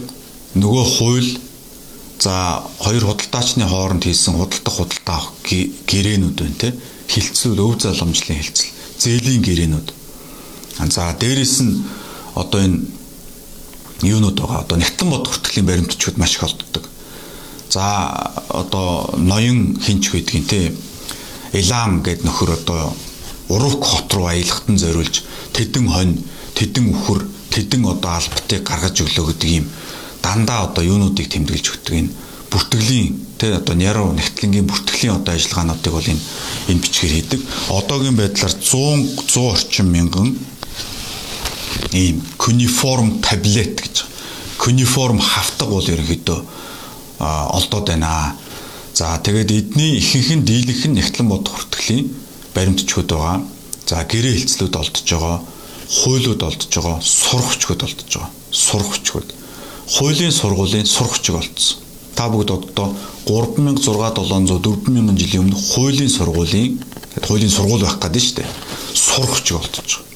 нөгөө 0.56 0.86
хууль 0.86 1.30
за 2.20 2.64
хоёр 2.80 3.06
худалдаачны 3.06 3.66
хооронд 3.68 4.04
хийсэн 4.04 4.36
худалдах 4.36 4.76
худалдаа 4.76 5.16
авах 5.18 5.34
гэрээнүүд 5.88 6.36
байна 6.36 6.60
те 6.60 6.70
хилцэл 7.08 7.56
өв 7.56 7.80
залгамжлын 7.80 8.44
хилцэл 8.44 8.72
зээлийн 9.00 9.42
гэрээнүүд. 9.42 9.88
За 10.92 11.16
дээрэс 11.16 11.56
нь 11.64 11.84
одоо 12.36 12.60
энэ 12.60 12.80
юунууд 14.04 14.38
байгаа 14.40 14.64
одоо 14.64 14.78
Нятан 14.78 15.10
бод 15.10 15.28
хүртгэлийн 15.28 15.66
баримтчууд 15.66 16.18
маш 16.18 16.36
их 16.36 16.44
олддог. 16.44 16.84
За 17.70 18.36
одоо 18.50 19.16
ноён 19.18 19.80
хинч 19.80 20.12
гэдгийг 20.12 20.48
те 20.48 20.74
Илам 21.54 22.04
гэд 22.04 22.24
нөхөр 22.24 22.52
одоо 22.60 22.94
Уруук 23.50 23.84
хот 23.84 24.14
руу 24.14 24.28
аялахтан 24.28 24.78
зориулж 24.78 25.24
тэдэн 25.54 25.90
хонь, 25.90 26.22
тэдэн 26.54 26.86
үхэр, 26.94 27.26
тэдэн 27.50 27.82
одоо 27.90 28.12
албатыг 28.22 28.62
гаргаж 28.62 29.02
өглөө 29.02 29.34
гэдэг 29.34 29.50
юм 29.50 29.66
дандаа 30.22 30.68
одоо 30.68 30.84
юунуудыг 30.84 31.28
тэмдэглэж 31.30 31.66
өгдөг 31.74 31.96
энэ 32.00 32.12
бүртгэлийн 32.50 33.08
тэ 33.38 33.56
одоо 33.62 33.76
няруу 33.78 34.12
нэгтлэнгийн 34.18 34.68
бүртгэлийн 34.68 35.16
одоо 35.16 35.34
ажиллагаануудыг 35.38 35.94
бол 35.94 36.12
энэ 36.12 36.24
энэ 36.70 36.82
бичгээр 36.82 37.14
хийдэг. 37.14 37.42
Одоогийн 37.70 38.18
байдлаар 38.18 38.54
100 38.54 39.30
100 39.30 39.54
орчим 39.54 39.88
мянган 39.94 40.38
ийм 41.94 42.22
куниформ 42.38 43.22
таблет 43.22 43.82
гэж 43.82 43.96
куниформ 44.58 45.20
хавтаг 45.20 45.70
бол 45.70 45.86
ерөнхийдөө 45.86 46.40
олдоод 47.20 47.88
байна. 47.88 48.36
За 48.94 49.16
тэгээд 49.24 49.52
эдний 49.52 49.96
ихэнх 50.02 50.30
нь 50.36 50.46
дийлэнх 50.46 50.84
нь 50.90 50.98
нэгтлэн 51.00 51.28
бод 51.30 51.48
хүртгэлийн 51.48 52.10
баримтчгууд 52.54 53.10
байгаа. 53.14 53.38
За 53.86 54.04
гэрээ 54.04 54.36
хэлцлүүд 54.36 54.76
олдож 54.76 55.08
байгаа, 55.08 55.38
хуулиуд 55.88 56.42
олдож 56.44 56.68
байгаа, 56.76 56.98
сургачгууд 57.00 57.82
олдож 57.88 58.10
байгаа. 58.12 58.32
Сургачгууд. 58.52 59.39
Хуулийн 59.90 60.32
сургуулийн 60.32 60.86
сургачиг 60.86 61.36
олдсон. 61.36 61.82
Та 62.16 62.30
бүгд 62.30 62.52
одоо 62.52 62.94
3600 63.26 64.22
700 64.22 64.62
4000 64.86 65.18
жилийн 65.18 65.44
өмнө 65.44 65.58
хуулийн 65.58 66.10
сургуулийн 66.10 66.78
хуулийн 67.26 67.50
сургууль 67.50 67.82
байх 67.82 67.98
гэдэг 67.98 68.22
нь 68.22 68.26
шүү 68.26 68.36
дээ. 68.38 68.50
Сургачиг 68.94 69.58
олдож 69.58 69.90
байгаа. 69.90 70.10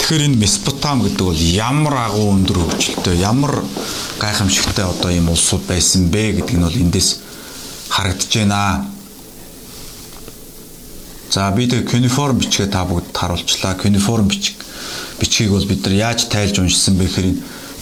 Тэгэхээр 0.00 0.26
энэ 0.28 0.40
Месопотам 0.40 1.02
гэдэг 1.04 1.24
бол 1.28 1.36
ямар 1.36 1.94
агуу 2.08 2.32
өндөр 2.32 2.58
хөгжилтэй, 2.60 3.20
ямар 3.20 3.64
гайхамшигтай 4.20 4.84
одоо 4.84 5.10
ийм 5.12 5.28
улсууд 5.28 5.64
байсан 5.68 6.08
бэ 6.08 6.40
гэдг 6.40 6.56
нь 6.56 6.64
бол 6.64 6.76
эндээс 6.76 7.20
харагдаж 7.88 8.32
байна. 8.32 8.88
За 11.30 11.50
би 11.52 11.68
тэг 11.68 11.90
куниформ 11.90 12.38
бичгээ 12.40 12.72
та 12.72 12.84
бүгд 12.88 13.12
харуулчлаа. 13.12 13.76
Куниформ 13.76 14.28
бичиг 14.28 14.56
бичгийг 15.20 15.50
бол 15.52 15.64
бид 15.64 15.84
нар 15.84 15.94
яаж 15.94 16.28
тайлж 16.32 16.58
уншсан 16.58 16.96
бэ 16.96 17.04
гэхээр 17.04 17.28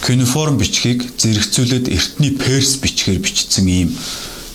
куниформ 0.03 0.59
бичгийг 0.59 1.07
зэрэгцүүлээд 1.17 1.87
эртний 1.87 2.35
перс 2.35 2.75
бичгээр 2.83 3.23
бичсэн 3.23 3.67
ийм 3.71 3.91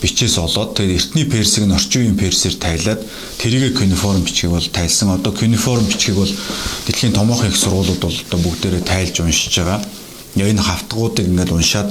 бичээс 0.02 0.36
олоод 0.38 0.76
тэгээд 0.76 0.96
эртний 1.00 1.24
персийг 1.24 1.64
нь 1.64 1.72
орчин 1.72 2.04
үеийн 2.04 2.20
персээр 2.20 2.54
тайлаад 2.60 3.00
тэрийг 3.40 3.74
куниформ 3.74 4.22
бичгийг 4.22 4.52
бол 4.52 4.68
тайлсан. 4.68 5.16
Одоо 5.16 5.32
куниформ 5.32 5.88
бичгийг 5.88 6.20
бол 6.20 6.32
дэлхийн 6.86 7.16
томоохон 7.16 7.48
их 7.48 7.56
сургуулиуд 7.56 7.98
бол 7.98 8.12
одоо 8.12 8.38
бүгдээрээ 8.44 8.84
тайлж 8.84 9.24
уншиж 9.24 9.56
байгаа. 9.58 9.80
Энэ 10.36 10.62
хавтгуудыг 10.62 11.26
ингээд 11.26 11.50
уншаад 11.50 11.88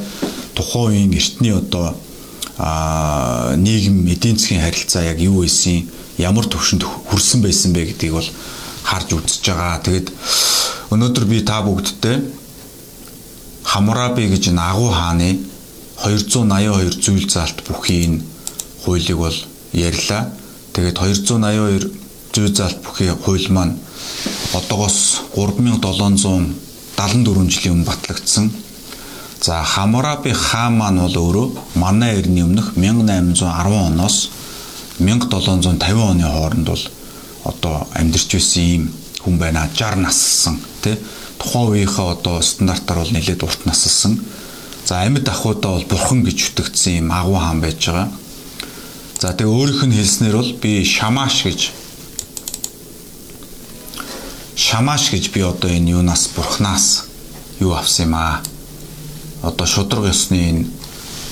тухайн 0.53 1.09
үеийн 1.09 1.17
эртний 1.17 1.53
одоо 1.57 1.97
а 2.57 3.55
нийгэм 3.57 4.07
эдийн 4.07 4.37
засгийн 4.37 4.61
харилцаа 4.61 5.03
яг 5.03 5.19
юу 5.19 5.41
байсан 5.41 5.89
ямар 6.17 6.45
төвшөнд 6.45 6.85
хүрсэн 7.09 7.41
байсан 7.41 7.73
бэ 7.73 7.91
гэдгийг 7.91 8.13
бол 8.13 8.29
харж 8.85 9.09
үзэж 9.13 9.43
байгаа. 9.51 9.81
Тэгэд 9.83 10.07
өнөөдөр 10.93 11.25
би 11.25 11.41
та 11.43 11.61
бүгдтэй 11.61 12.36
Хамураби 13.67 14.31
гэж 14.31 14.55
энэ 14.55 14.63
агуу 14.63 14.95
хааны 14.95 15.43
282 15.99 17.03
зүйл 17.03 17.27
заалт 17.27 17.67
бүхий 17.67 18.07
энэ 18.07 18.23
хуулийг 18.83 19.19
бол 19.19 19.35
ярьлаа. 19.75 20.31
Тэгээд 20.71 20.95
282 20.95 21.91
зүйл 22.31 22.55
заалт 22.55 22.79
бүхий 22.79 23.11
хууль 23.11 23.51
маань 23.51 23.75
одоогоос 24.55 25.27
3774 25.35 27.51
жилийн 27.51 27.75
өмнө 27.75 27.91
батлагдсан. 27.91 28.55
За 29.43 29.59
Хамураби 29.63 30.31
хаан 30.31 30.77
маань 30.79 31.03
бол 31.03 31.17
өөрөө 31.17 31.75
манай 31.75 32.23
эртний 32.23 32.43
өмнөх 32.47 32.71
1810 32.79 33.91
оноос 33.91 34.31
1750 34.99 36.11
оны 36.11 36.23
хооронд 36.23 36.67
бол 36.71 36.83
одоо 37.43 37.87
амьдарч 37.93 38.31
байсан 38.31 38.63
ийм 38.63 38.93
хүн 39.19 39.37
байна. 39.37 39.69
60 39.75 40.01
наслсан 40.07 40.59
тий 40.81 40.95
тухайн 41.37 41.69
үеийнхээ 41.71 42.07
одоо 42.17 42.41
стандартаар 42.41 42.99
бол 43.01 43.13
нэлээд 43.13 43.41
урт 43.45 43.65
наслсан. 43.65 44.19
За 44.85 45.01
амьд 45.01 45.27
ахуйдаа 45.29 45.77
бол 45.77 45.85
бурхан 45.85 46.23
гэж 46.23 46.57
үтгдсэн 46.57 46.93
ийм 47.05 47.11
агуу 47.11 47.37
хаан 47.37 47.61
байж 47.61 47.81
байгаа. 47.85 48.09
За 49.21 49.33
тэгээ 49.33 49.51
өөрийнх 49.51 49.83
нь 49.85 49.97
хэлснээр 49.97 50.35
бол 50.37 50.53
би 50.61 50.85
шамаш 50.85 51.43
гэж 51.43 51.61
шамаш 54.55 55.03
гэж 55.13 55.33
би 55.33 55.41
одоо 55.41 55.69
энэ 55.69 55.91
юунаас 55.97 56.29
бурхнаас 56.33 57.05
юу 57.59 57.73
авсан 57.73 58.07
юм 58.07 58.15
аа. 58.15 58.41
Одоо 59.43 59.65
шудраг 59.65 60.09
ёсны 60.13 60.37
энэ 60.37 60.65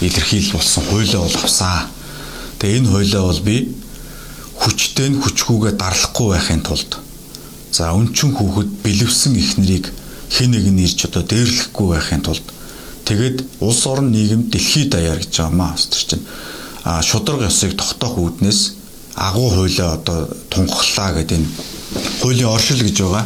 илэрхийлэл 0.02 0.58
болсон 0.58 0.84
хуулиа 0.90 1.22
бол 1.22 1.38
авсан. 1.40 1.90
Тэгээ 2.60 2.78
энэ 2.82 2.92
хоёлоо 2.92 3.24
бол 3.30 3.42
би 3.42 3.58
хүчтэй 4.60 5.10
нь 5.10 5.22
хүчгүйгээ 5.22 5.74
дарлахгүй 5.78 6.28
байхын 6.34 6.62
тулд 6.66 7.05
за 7.76 7.92
өнчин 8.00 8.32
хүүхэд 8.32 8.70
бэлэвсэн 8.84 9.36
ихнэрийг 9.36 9.86
хэн 10.32 10.52
нэг 10.56 10.66
нь 10.72 10.84
ирж 10.88 11.00
одоо 11.12 11.24
дээрлэхгүй 11.28 11.88
байхын 11.92 12.24
тулд 12.24 12.46
тэгээд 13.04 13.38
улс 13.60 13.82
орон 13.92 14.16
нийгэм 14.16 14.48
дэлхийд 14.48 14.90
даяар 14.96 15.20
гэж 15.20 15.34
байгаа 15.36 15.60
маа 15.60 15.76
тэр 15.76 16.04
чинь. 16.10 16.26
А 16.88 17.02
шудраг 17.04 17.42
ёсыг 17.50 17.76
тогтоох 17.76 18.16
үүднээс 18.16 18.60
агуу 19.16 19.50
хуулиа 19.52 20.00
одоо 20.00 20.20
тунхлаа 20.50 21.12
гэдэг 21.20 21.38
энэ 21.38 21.50
хуулийн 22.22 22.54
оршил 22.56 22.80
гэж 22.80 22.98
байгаа. 23.04 23.26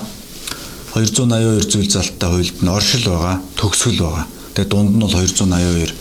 282 0.94 1.70
зүйл 1.70 1.90
залттай 1.94 2.30
хуульд 2.30 2.58
нь 2.66 2.74
оршил 2.78 3.06
байгаа 3.06 3.38
төгсгөл 3.56 4.02
байгаа. 4.02 4.26
Тэгээд 4.54 4.72
дунд 4.74 4.92
нь 4.98 5.04
бол 5.06 5.14
282 5.14 5.94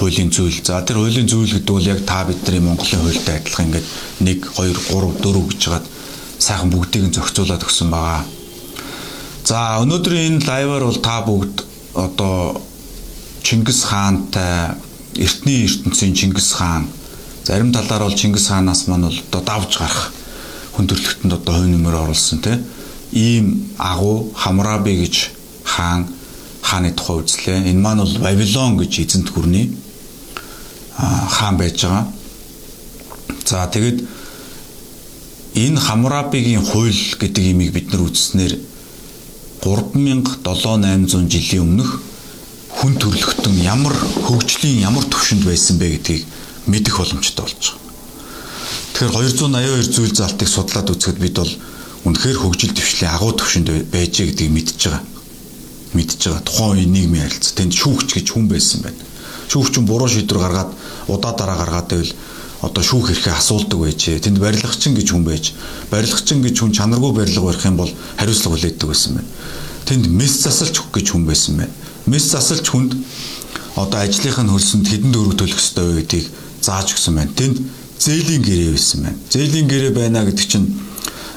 хуулийн 0.00 0.30
зүйл. 0.32 0.58
За 0.64 0.80
тэр 0.80 0.96
хуулийн 1.04 1.28
зүйл 1.28 1.52
гэдэг 1.52 1.72
бол 1.76 1.90
яг 1.92 2.00
та 2.08 2.24
бидний 2.24 2.60
Монголын 2.64 3.04
хуультай 3.04 3.36
адилхан 3.36 3.66
ингээд 3.68 3.86
1 4.24 4.40
2 4.56 4.72
3 4.88 5.20
4 5.20 5.48
гэж 5.50 5.60
хагаад 5.68 5.86
сайхан 6.40 6.72
бүгдийг 6.72 7.04
нь 7.04 7.14
зохицуулаад 7.14 7.62
өгсөн 7.62 7.88
байгаа. 7.92 8.24
За 9.44 9.78
өнөөдрийн 9.84 10.40
энэ 10.40 10.46
лайваар 10.48 10.84
бол 10.88 11.00
та 11.04 11.20
бүгд 11.28 11.56
одоо 11.94 12.60
Чингис 13.44 13.84
хаантай 13.84 14.76
эртний 15.16 15.64
ертөнцийн 15.68 16.14
Чингис 16.14 16.52
хаан 16.56 16.88
зарим 17.44 17.72
талаар 17.72 18.08
бол 18.08 18.16
Чингис 18.16 18.48
хаанаас 18.48 18.88
маань 18.88 19.08
бол 19.08 19.20
одоо 19.28 19.42
давж 19.44 19.78
гарах 19.78 20.12
хүндрэлтэнд 20.76 21.32
одоо 21.32 21.54
хувь 21.54 21.68
нэмэр 21.68 21.94
оруулсан 22.02 22.38
тийм 22.40 22.64
ийм 23.12 23.46
агуу 23.78 24.32
Хамраби 24.34 24.94
гэж 25.02 25.30
хаан 25.64 26.06
хааны 26.62 26.92
тухай 26.92 27.16
үзлээ. 27.20 27.68
Энэ 27.70 27.80
маань 27.80 28.00
бол 28.04 28.18
Вавилон 28.18 28.78
гэж 28.78 28.92
эзэнт 29.02 29.28
гүрний 29.34 29.74
хаан 30.96 31.56
байж 31.56 31.82
байгаа. 31.84 32.06
За 33.44 33.66
тэгэд 33.66 34.06
энэ 35.54 35.80
Хамурабигийн 35.80 36.64
хууль 36.64 37.02
гэдэг 37.18 37.44
имийг 37.44 37.72
бид 37.72 37.90
нар 37.92 38.06
үзснээр 38.06 38.54
3700 39.60 41.28
жилийн 41.28 41.62
өмнөх 41.62 42.00
хүн 42.70 42.94
төрлөختөн 42.96 43.56
ямар 43.60 43.92
хөгжлийн 44.24 44.82
ямар 44.86 45.04
төвшөнд 45.04 45.44
байсан 45.44 45.76
бэ 45.78 46.00
гэдгийг 46.00 46.24
мэдэх 46.70 46.96
боломжтой 46.96 47.44
болж 47.44 47.60
байгаа. 47.60 47.78
Тэгэхээр 48.94 49.12
282 49.82 49.90
зүйл 49.90 50.14
залтыг 50.14 50.48
судлаад 50.48 50.90
үзэхэд 50.90 51.18
бид 51.18 51.36
бол 51.36 51.52
үнэхээр 52.06 52.38
хөгжил 52.40 52.72
төвшлийн 52.72 53.12
агуу 53.12 53.32
төвшөнд 53.36 53.68
байжээ 53.92 54.26
гэдгийг 54.32 54.54
мэдж 54.54 54.78
байгаа. 54.86 55.02
Мэдж 55.92 56.20
байгаа. 56.24 56.46
Тухайн 56.46 56.72
үеийн 56.78 56.92
нийгмийн 56.94 57.24
харилцаа 57.26 57.54
тэнд 57.58 57.74
шүүгч 57.74 58.08
гэж 58.16 58.26
хүн 58.32 58.46
байсан 58.48 58.80
байна 58.86 59.10
шүүгчэн 59.50 59.84
буруу 59.86 60.08
шийдвэр 60.08 60.38
гаргаад 60.38 60.70
удаа 61.10 61.32
дараа 61.34 61.58
гаргаад 61.58 61.88
байвал 61.90 62.12
одоо 62.60 62.82
шүүх 62.84 63.08
хэрхээ 63.08 63.34
асуулдаг 63.40 63.78
байж 63.80 64.04
тэнд 64.20 64.38
барилгачин 64.38 64.92
гэж 64.92 65.08
хүн 65.16 65.24
байж 65.24 65.52
барилгачин 65.88 66.44
гэж 66.44 66.56
хүн 66.60 66.76
чанаргүй 66.76 67.12
барилга 67.16 67.48
барих 67.48 67.64
юм 67.64 67.76
бол 67.80 67.92
хариуцлага 68.20 68.56
хүлээдэг 68.56 68.88
байсан 68.88 69.16
байна. 69.16 69.30
Тэнд 69.88 70.04
мес 70.12 70.34
засалч 70.44 70.76
гэж 70.92 71.06
хүн 71.08 71.24
байсан 71.24 71.56
байна. 71.56 71.72
Мес 72.04 72.28
засалч 72.28 72.68
хүнд 72.68 72.92
одоо 73.80 73.98
ажлынх 74.04 74.38
нь 74.44 74.52
хөлсөнд 74.52 74.86
хэдэн 74.92 75.12
дөрөв 75.12 75.34
төлөх 75.40 75.56
ёстой 75.56 75.84
вэ 75.88 75.94
гэдгийг 76.04 76.26
зааж 76.60 76.92
өгсөн 76.92 77.16
байна. 77.16 77.32
Тэнд 77.32 77.56
зээлийн 77.96 78.44
гэрээ 78.44 78.70
байсан 78.76 79.00
байна. 79.08 79.18
Зээлийн 79.32 79.68
гэрээ 79.68 79.92
байна 79.96 80.24
гэдэг 80.28 80.46
чинь 80.46 80.68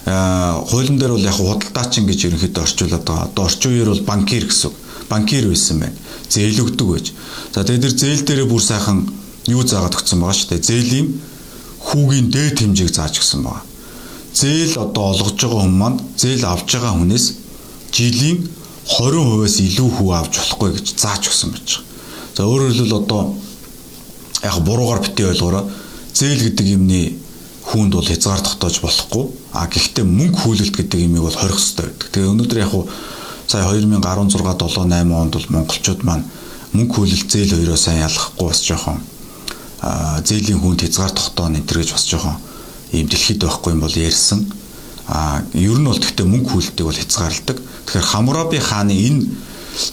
хуулийн 0.04 1.00
дээр 1.00 1.16
бол 1.16 1.24
яг 1.24 1.40
худалдаачин 1.40 2.04
гэж 2.04 2.20
ерөнхийдөө 2.28 2.64
орчуулад 2.68 3.04
байгаа. 3.08 3.32
Одоо 3.32 3.44
орчин 3.48 3.72
үеэр 3.72 3.90
бол 3.96 4.04
банкир 4.04 4.44
гэсэн. 4.44 4.72
Банкир 5.08 5.48
байсан 5.48 5.80
байна. 5.80 5.96
Зээл 6.28 6.68
өгдөг 6.68 6.88
байж. 6.92 7.16
За 7.56 7.64
тэгээд 7.64 7.84
тэр 7.88 7.96
зээл 7.96 8.24
дээрээ 8.28 8.48
бүр 8.52 8.60
сайхан 8.60 9.23
юу 9.48 9.64
заагаад 9.64 9.98
өгсөн 10.00 10.20
байгаа 10.24 10.38
шүү 10.38 10.50
дээ. 10.50 10.68
Зээлийн 10.70 11.08
хүүгийн 11.84 12.28
дээд 12.32 12.58
хэмжээг 12.64 12.92
зааж 12.96 13.20
өгсөн 13.20 13.44
байгаа. 13.44 13.66
Зээл 14.34 14.76
одоо 14.80 15.04
олгож 15.12 15.36
байгаа 15.36 15.62
хүн 15.68 15.76
маань 15.78 16.00
зээл 16.16 16.46
авж 16.48 16.68
байгаа 16.72 16.94
хүнээс 16.96 17.26
жилийн 17.92 18.40
20%-аас 18.88 19.56
илүү 19.68 19.90
хүү 20.00 20.10
авч 20.16 20.34
болохгүй 20.40 20.70
гэж 20.80 20.86
зааж 20.96 21.24
өгсөн 21.28 21.50
байж 21.52 21.68
байгаа. 21.76 21.92
За 22.36 22.42
өөрөөр 22.48 22.72
хэлбэл 22.72 23.00
одоо 23.04 23.22
яг 24.44 24.56
буруугаар 24.64 25.02
битгий 25.04 25.28
ойлгоорой. 25.28 25.68
Зээл 26.16 26.42
гэдэг 26.50 26.68
юмны 26.76 27.02
хүүнд 27.68 27.94
бол 27.94 28.08
хязгаар 28.08 28.42
тогтоож 28.42 28.80
болохгүй. 28.80 29.26
А 29.54 29.68
гэхдээ 29.68 30.04
мөнгө 30.08 30.40
хүлээлт 30.40 30.76
гэдэг 30.76 31.00
юмыг 31.04 31.24
бол 31.28 31.38
хорих 31.38 31.60
хэрэгтэй 31.60 31.86
байдаг. 31.86 32.10
Тэгээ 32.12 32.32
өнөөдөр 32.32 32.60
яг 32.64 32.74
уу 32.74 32.88
сая 33.48 33.68
2016 33.70 34.34
7 34.34 34.88
8 34.90 35.14
онд 35.14 35.34
бол 35.36 35.48
монголчууд 35.54 36.02
маань 36.04 36.26
мөнгө 36.74 36.94
хүлээлт 36.96 37.30
зээл 37.30 37.54
хоёроо 37.54 37.78
сайн 37.78 38.02
ялгахгүй 38.08 38.48
бас 38.50 38.60
жоохон 38.66 38.98
зээлийн 40.24 40.60
хүнд 40.64 40.82
хязгаар 40.88 41.12
тогтооно 41.12 41.60
энэ 41.60 41.68
гэж 41.68 41.92
бас 41.92 42.08
жоохон 42.08 42.38
ийм 42.96 43.08
дэлхийд 43.08 43.44
байхгүй 43.44 43.74
юм 43.74 43.82
бол 43.84 43.92
ярьсан. 43.92 44.48
А 45.08 45.44
ер 45.54 45.80
нь 45.80 45.88
бол 45.90 46.00
гэхдээ 46.00 46.24
мөнгө 46.24 46.50
хүлдэг 46.56 46.86
бол 46.88 46.96
хязгаарладаг. 46.96 47.58
Тэгэхээр 47.60 48.08
Хамураби 48.08 48.60
хааны 48.64 48.96
энэ 48.96 49.28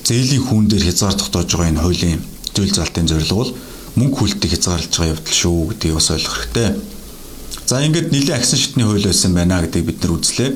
зээлийн 0.06 0.44
хүн 0.46 0.68
дээр 0.70 0.84
хязгаар 0.86 1.16
тогтоож 1.18 1.50
байгаа 1.50 1.70
энэ 1.74 1.82
хуулийн 1.82 2.20
зүйл 2.54 2.70
залтын 2.70 3.08
зорилго 3.10 3.36
бол 3.36 3.52
мөнгө 3.98 4.16
хүлдэг 4.16 4.50
хязгаарлаж 4.54 4.94
байгаа 4.94 5.14
явдал 5.18 5.38
шүү 5.42 5.58
гэдгийг 5.74 5.94
бас 5.98 6.10
ойлгох 6.14 6.36
хэрэгтэй. 6.38 6.68
За 7.66 7.82
ингээд 7.82 8.12
нэлийн 8.14 8.36
агсан 8.38 8.58
шатны 8.58 8.84
хууль 8.86 9.02
байсан 9.02 9.34
байна 9.34 9.62
гэдгийг 9.64 9.86
бид 9.90 9.98
нар 10.04 10.12
үзлээ. 10.14 10.50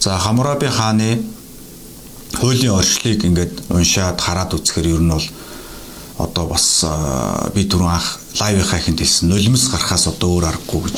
За 0.00 0.18
Хамураби 0.18 0.66
хааны 0.66 1.22
хуулийн 2.34 2.74
орчлыг 2.74 3.22
ингээд 3.22 3.70
уншаад 3.70 4.18
хараад 4.20 4.54
үзэхээр 4.58 4.98
ер 4.98 5.02
нь 5.04 5.12
бол 5.14 5.26
одоо 6.18 6.46
бас 6.48 6.84
би 7.54 7.66
түрүүн 7.68 7.92
анх 7.92 8.08
лайвынхаа 8.40 8.80
ихэнд 8.80 9.00
хэлсэн 9.00 9.28
нулимс 9.28 9.68
гарахаас 9.72 10.06
одоо 10.08 10.36
өөр 10.36 10.48
аргагүй 10.48 10.80
гэж. 10.88 10.96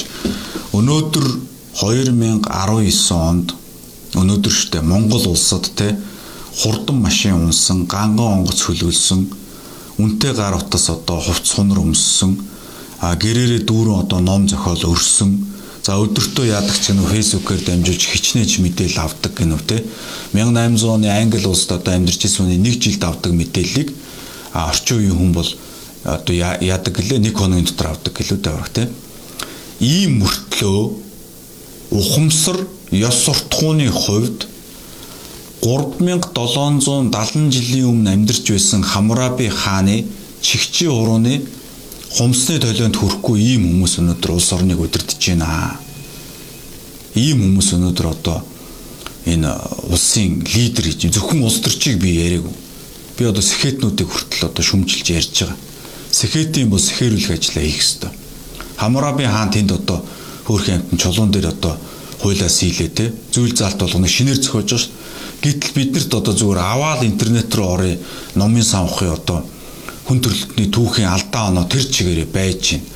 Өнөөдөр 0.79 1.27
2019 1.79 2.47
онд 3.15 3.55
өнөөдөр 4.15 4.55
штэ 4.55 4.83
Монгол 4.83 5.27
улсад 5.27 5.71
те 5.75 5.97
хурдан 6.59 7.03
машин 7.03 7.35
унсан, 7.35 7.87
ганган 7.87 8.41
онгоц 8.41 8.63
хөлөөлсөн, 8.67 9.27
үнтэй 9.99 10.33
гар 10.35 10.57
утас 10.59 10.89
одоо 10.91 11.21
хувц 11.23 11.55
сунар 11.55 11.79
өмссөн, 11.85 12.35
гэрээрээ 12.99 13.63
дүүрэн 13.63 14.03
одоо 14.03 14.21
ном 14.21 14.49
зохиол 14.49 14.95
өрсөн. 14.95 15.31
За 15.87 15.95
өдөртөө 16.03 16.51
яадаг 16.51 16.75
ч 16.75 16.93
нөө 16.93 17.07
фэйсбүүкээр 17.15 17.63
дамжуулж 17.65 18.05
хичнээн 18.11 18.61
мэдээлэл 18.61 19.07
авдаг 19.07 19.33
гэнэ 19.39 19.55
үү 19.55 19.65
те. 19.71 19.79
1800 20.35 20.85
оны 20.85 21.09
Англи 21.09 21.47
улсад 21.47 21.79
одоо 21.79 21.95
амьдарч 21.95 22.27
ирсэн 22.27 22.45
хүний 22.45 22.59
нэг 22.59 22.77
жилд 22.83 23.03
авдаг 23.07 23.33
мэдээллийг 23.33 23.89
орчин 24.55 24.99
үеийн 24.99 25.19
хүн 25.19 25.33
бол 25.33 25.51
одоо 26.05 26.35
яадаг 26.35 26.95
гэлээ 26.95 27.19
нэг 27.19 27.35
хоногийн 27.37 27.69
дотор 27.69 27.89
авдаг 27.93 28.13
гэлээ 28.15 28.39
даврах 28.39 28.71
тийм 28.73 28.91
ийм 29.81 30.23
мөртлөө 30.23 30.83
ухамсар 31.91 32.59
ёс 32.93 33.17
суртахууны 33.25 33.91
хувьд 33.91 34.47
3770 35.63 37.51
жилийн 37.51 37.87
өмнө 37.91 38.11
амьдарч 38.15 38.51
байсан 38.51 38.83
Хамураби 38.83 39.49
хааны 39.49 40.07
чигчийн 40.41 40.91
урууны 40.91 41.43
хумсны 42.15 42.59
толионд 42.63 42.97
хүрэхгүй 42.97 43.39
ийм 43.43 43.63
хүмүүс 43.69 43.99
өнөөдөр 44.01 44.31
улс 44.33 44.53
орныг 44.55 44.81
удирдах 44.81 45.19
байна. 45.19 45.79
Ийм 47.15 47.43
хүмүүс 47.43 47.75
өнөөдөр 47.75 48.07
одоо 48.07 48.39
энэ 49.27 49.51
улсын 49.91 50.41
лидер 50.55 50.87
гэж 50.89 51.11
зөвхөн 51.11 51.43
улс 51.43 51.61
төрчийг 51.61 51.99
би 52.01 52.15
яриаг. 52.17 52.47
Би 53.19 53.27
одоо 53.27 53.43
сэхэтнүүдийг 53.43 54.07
хүртэл 54.07 54.47
одоо 54.47 54.63
шүмжилж 54.63 55.07
ярьж 55.11 55.35
байгаа. 55.43 55.59
Сэхэтийн 56.15 56.71
бус 56.71 56.87
сэхэрүүлэх 56.87 57.35
ажлаа 57.35 57.65
хийх 57.67 57.83
ёстой. 57.83 58.11
Хамураби 58.79 59.27
хаан 59.27 59.51
тэнд 59.51 59.75
одоо 59.75 60.07
хөөрхөн 60.47 60.87
амтан 60.87 60.99
чулуун 61.03 61.35
дээр 61.35 61.51
одоо 61.51 61.75
хуйлаа 62.23 62.49
сийлээ 62.49 62.91
те 62.95 63.13
зүйл 63.35 63.59
заалт 63.59 63.83
болгоно 63.83 64.07
шинээр 64.07 64.39
зохиож 64.39 64.71
ш. 64.79 64.87
Гэтэл 65.43 65.75
биднэрт 65.75 66.15
одоо 66.15 66.35
зүгээр 66.35 66.63
аваад 66.63 67.03
интернет 67.03 67.51
руу 67.59 67.75
орё 67.75 67.99
номын 68.39 68.63
санхуй 68.63 69.11
одоо 69.11 69.43
хүн 70.07 70.23
төрөлтний 70.23 70.71
түүхийн 70.71 71.11
алдаа 71.11 71.51
оноо 71.51 71.67
тэр 71.67 71.85
чигээрээ 71.91 72.31
байж 72.31 72.79
байна. 72.79 72.87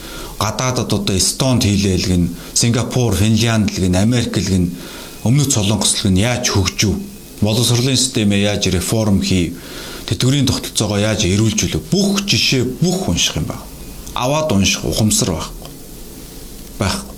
Гадаадад 0.42 0.90
одоо 0.90 1.14
Эстонд 1.14 1.62
хийлээлгэн, 1.62 2.24
Сингапур, 2.54 3.14
Финлянд 3.14 3.70
лгэн, 3.74 3.94
Америк 3.94 4.34
лгэн 4.38 4.70
өмнөд 5.22 5.50
Солонгос 5.54 6.02
лгэн 6.02 6.16
яаж 6.18 6.50
хөгжив? 6.50 6.98
Боловсролын 7.42 7.94
системээ 7.94 8.50
яаж 8.50 8.66
реформ 8.70 9.22
хийв? 9.22 9.54
Тэтгэврийн 10.12 10.44
тогтолцоогоо 10.44 11.00
яаж 11.00 11.24
эрүүлж 11.24 11.72
үлээ 11.72 11.82
бүх 11.88 12.28
жишээ 12.28 12.84
бүх 12.84 13.08
унших 13.08 13.40
юм 13.40 13.48
байна. 13.48 13.64
Аваад 14.12 14.52
унших 14.52 14.84
ухамсар 14.84 15.32
байхгүй. 15.32 15.70
Байхгүй. 16.76 17.16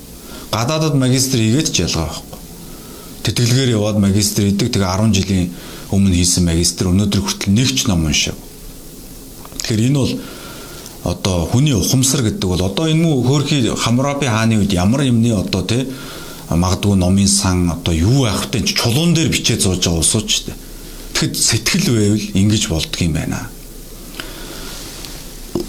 Гадаадад 0.54 0.94
магистр 0.94 1.42
хийгээд 1.42 1.74
ч 1.74 1.82
ялгаа 1.82 2.06
байхгүй. 2.06 2.38
Тэтгэлгээр 3.26 3.74
яваад 3.74 3.98
магистр 3.98 4.46
хийдэг 4.46 4.70
тэгээ 4.70 4.86
10 4.86 5.10
жилийн 5.10 5.50
өмнө 5.90 6.14
хийсэн 6.14 6.46
магистр 6.46 6.94
өнөөдөр 6.94 7.18
хүртэл 7.18 7.50
нэг 7.50 7.68
ч 7.74 7.90
ном 7.90 8.06
уншив. 8.06 8.38
Тэгэхээр 9.66 9.90
энэ 9.90 9.98
бол 9.98 10.14
одоо 11.02 11.50
хүний 11.50 11.74
ухамсар 11.74 12.22
гэдэг 12.22 12.46
бол 12.46 12.62
одоо 12.62 12.86
энэ 12.86 13.02
мүү 13.02 13.14
хөөрхий 13.26 13.74
Хамраби 13.74 14.30
хааны 14.30 14.62
үед 14.62 14.70
ямар 14.70 15.02
юмны 15.02 15.34
одоо 15.34 15.66
тий 15.66 15.90
магадгүй 16.46 16.94
номын 16.94 17.26
сан 17.26 17.74
одоо 17.74 17.90
юу 17.90 18.22
байх 18.22 18.46
вэ 18.54 18.62
чулуун 18.62 19.18
дээр 19.18 19.34
бичээд 19.34 19.66
зууж 19.66 19.82
байгаа 19.82 20.00
усууч 20.00 20.46
дээ 20.46 20.56
Тэгэхэд 21.14 21.34
сэтгэл 21.38 21.86
байвал 21.94 22.26
ингэж 22.34 22.62
болдго 22.68 23.00
юм 23.00 23.14
байна. 23.14 23.48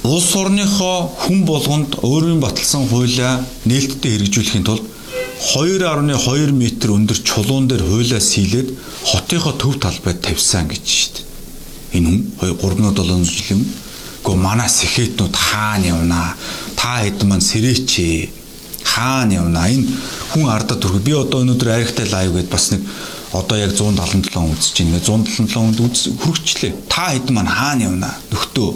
Улс 0.04 0.36
орныхоо 0.36 1.14
хүн 1.24 1.46
болгонд 1.46 2.02
өөрийн 2.02 2.42
баталсан 2.42 2.90
хуулиа 2.90 3.46
нээлттэй 3.66 4.18
хэрэгжүүлэхийн 4.18 4.66
тулд 4.66 4.86
2.2 5.38 6.02
м 6.50 6.62
өндөр 6.98 7.20
чулуун 7.22 7.68
дээр 7.70 7.84
хуулиа 7.86 8.20
сийлээд 8.20 8.70
хотынхоо 9.06 9.54
төв 9.54 9.78
талбайд 9.78 10.22
тавьсан 10.22 10.66
гэж 10.70 10.86
дээ. 11.14 11.26
Энэ 12.02 12.10
хүн 12.40 12.58
3-7 12.58 13.26
жил 13.26 13.46
юм. 13.54 13.62
Гэхдээ 14.26 14.42
манай 14.42 14.70
сэхэтнүүд 14.70 15.36
хаана 15.36 15.86
явнаа? 15.86 16.30
Та 16.76 17.06
хэд 17.06 17.22
маань 17.30 17.46
сэрээч 17.46 17.90
хаана 18.84 19.46
явнаа? 19.46 19.70
Энэ 19.70 19.86
хүн 20.34 20.50
ардад 20.50 20.82
төрөх. 20.82 21.06
Би 21.06 21.14
одоо 21.14 21.46
өнөөдөр 21.46 21.70
аригтай 21.70 22.10
лайв 22.10 22.34
гэдээ 22.34 22.50
бас 22.50 22.72
нэг 22.74 22.82
одоо 23.36 23.58
яг 23.58 23.72
177 23.76 24.32
үзэж 24.32 24.76
байна. 24.80 25.00
177 25.04 25.84
үз 25.84 26.02
хүрчихлээ. 26.24 26.74
Та 26.88 27.12
хэд 27.12 27.30
маань 27.36 27.52
хаана 27.52 27.84
явна? 27.84 28.12
Нөхдөө. 28.32 28.72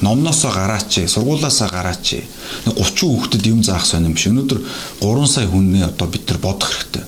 Номноосоо 0.00 0.52
гараач, 0.52 0.98
сургуулаасаа 1.08 1.68
гараач. 1.70 2.22
30 2.66 2.76
хүүхдэд 2.76 3.46
юм 3.46 3.62
заах 3.64 3.86
сонирм 3.86 4.14
биш. 4.14 4.26
Өнөөдөр 4.30 4.60
3 5.00 5.26
сая 5.26 5.48
хүний 5.48 5.82
одоо 5.82 6.06
бид 6.06 6.28
нар 6.28 6.38
бодох 6.38 6.70
хэрэгтэй. 6.70 7.04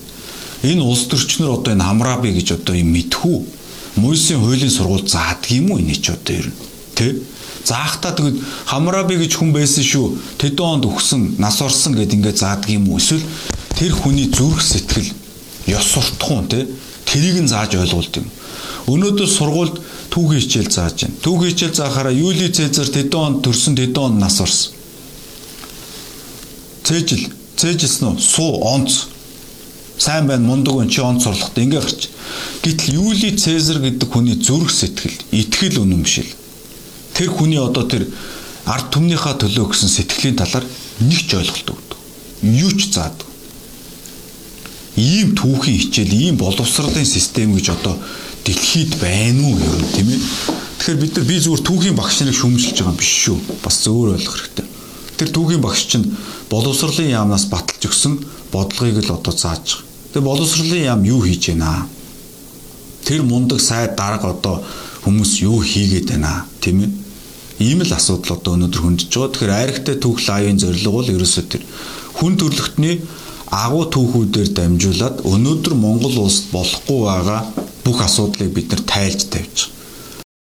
Энэ 0.72 0.83
улс 0.83 1.07
төрчнөр 1.07 1.61
одоо 1.61 1.74
энэ 1.74 1.85
хамрааби 1.85 2.33
гэж 2.35 2.59
одоо 2.59 2.74
юм 2.74 2.90
мэдхүү. 2.96 3.38
Мойсийн 3.96 4.40
хуулийн 4.40 4.70
сургууль 4.70 5.07
заадаг 5.07 5.50
юм 5.50 5.70
уу 5.70 5.79
энэ 5.79 5.96
ч 5.98 6.11
одоо 6.11 6.35
ер 6.35 6.48
нь. 6.48 6.59
Тэ? 6.94 7.20
Заахтаа 7.66 8.14
тэгэд 8.14 8.40
хамрааби 8.70 9.18
гэж 9.20 9.37
хүн 9.37 9.52
байсан 9.52 9.85
шүү. 9.85 10.38
Тэдэн 10.38 10.66
онд 10.66 10.85
өгсөн, 10.87 11.37
нас 11.42 11.61
орсон 11.61 11.98
гэд 11.98 12.14
ингээд 12.14 12.38
заадаг 12.38 12.70
юм 12.70 12.88
уу? 12.88 13.02
Эсвэл 13.02 13.24
тэр 13.74 13.92
хүний 13.92 14.31
зүрх 14.31 14.62
сэтгэл 14.62 15.25
ёс 15.66 15.87
суртахуун 15.92 16.48
тий 16.48 16.66
тэрийг 17.07 17.42
нь 17.42 17.48
зааж 17.50 17.74
ойлгуулд 17.74 18.14
юм. 18.18 18.29
Өнөөдөр 18.87 19.31
сургуульд 19.31 19.76
түүхийн 20.11 20.42
хичээл 20.42 20.70
зааж 20.70 21.07
байна. 21.07 21.18
Түүхийн 21.22 21.52
хичээл 21.55 21.79
заахаараа 21.79 22.14
Юли 22.14 22.48
Цезар 22.50 22.90
тэдэн 22.90 23.18
онд 23.18 23.38
төрсөн 23.42 23.74
тэдэн 23.79 24.02
онд 24.02 24.18
нас 24.20 24.38
орсон. 24.42 24.74
Цэжил, 26.87 27.31
цэжилсэн 27.59 28.14
үү? 28.14 28.20
Суу 28.22 28.62
онц. 28.62 29.11
Сайн 29.98 30.26
байна, 30.26 30.46
мундаг 30.46 30.74
өн 30.74 30.90
чи 30.90 31.00
онц 31.02 31.24
сурлахад 31.26 31.59
ингээ 31.59 31.83
гарч. 31.83 32.11
Гэтэл 32.62 32.94
Юли 32.94 33.35
Цезар 33.35 33.83
гэдэг 33.83 34.07
хүний 34.07 34.38
зүрх 34.38 34.70
сэтгэл, 34.70 35.18
итгэл 35.35 35.83
үнэмшил. 35.83 36.31
Тэр 37.14 37.31
хүний 37.35 37.59
одоо 37.59 37.90
тэр 37.90 38.07
ард 38.66 38.94
түмнийхээ 38.94 39.35
төлөө 39.40 39.66
гэсэн 39.72 39.90
сэтгэлийн 39.90 40.38
талаар 40.38 40.66
нэг 41.02 41.20
ч 41.26 41.35
ойлголт 41.35 41.74
өгдөг. 41.74 41.98
Юу 42.44 42.70
ч 42.76 42.92
заадаг 42.94 43.25
ийм 44.96 45.37
түүхийн 45.37 45.78
хичээл, 45.78 46.12
ийм 46.16 46.37
боловсролын 46.40 47.04
систем 47.04 47.52
гэж 47.52 47.76
одоо 47.76 48.00
дэлхийд 48.44 48.96
байна 48.96 49.44
уу 49.44 49.61
юм 49.61 49.82
тийм 49.92 50.09
ээ. 50.09 50.20
Тэгэхээр 50.80 51.00
бид 51.00 51.12
нар 51.16 51.26
би 51.28 51.37
зүгээр 51.37 51.62
түүхийн 51.68 51.96
багш 51.96 52.20
нарыг 52.20 52.37
шүүмжилж 52.40 52.76
байгаа 52.80 52.96
биш 52.96 53.12
шүү. 53.28 53.38
Бас 53.61 53.76
зөөр 53.85 54.16
ойлгох 54.16 54.37
хэрэгтэй. 54.40 54.66
Тэр 55.20 55.28
түүхийн 55.37 55.61
багш 55.61 55.82
чинь 55.92 56.06
боловсролын 56.48 57.12
яамнаас 57.12 57.48
баталж 57.52 57.88
өгсөн 57.88 58.20
бодлогыг 58.52 59.04
л 59.04 59.16
одоо 59.16 59.35
зааж 59.37 59.82
байгаа. 59.82 59.85
Тэгээ 60.16 60.28
боловсролын 60.30 60.85
яам 60.87 61.02
юу 61.04 61.20
хийж 61.20 61.52
байна? 61.52 61.88
Тэр 63.04 63.22
мундаг 63.22 63.61
сайд 63.61 63.96
дарга 64.00 64.32
одоо 64.32 64.64
хүмүүс 65.04 65.44
юу 65.44 65.61
хийгээд 65.61 66.16
байна? 66.16 66.46
Тийм 66.61 66.87
ээ. 66.87 66.90
Ийм 67.61 67.85
л 67.85 67.92
асуудал 67.92 68.37
одоо 68.40 68.56
өнөөдөр 68.56 68.80
хөндөж 68.80 69.12
байгаа. 69.12 69.32
Тэгэхээр 69.32 69.59
айрхтай 69.61 69.96
түүх 70.00 70.24
лавын 70.24 70.61
зорилго 70.61 70.92
бол 70.92 71.12
ерөөсөө 71.12 71.44
тэр 71.52 71.62
хүн 72.16 72.37
төрлөختний 72.40 73.00
агуу 73.50 73.85
түүхүүдээр 73.94 74.50
дамжуулаад 74.59 75.22
өнөөдөр 75.30 75.74
Монгол 75.78 76.18
улсад 76.24 76.50
болохгүй 76.52 77.00
байгаа 77.06 77.40
бүх 77.85 78.02
асуудлыг 78.02 78.50
бид 78.54 78.72
нар 78.72 78.82
тайлж 78.82 79.28
тавьж. 79.30 79.75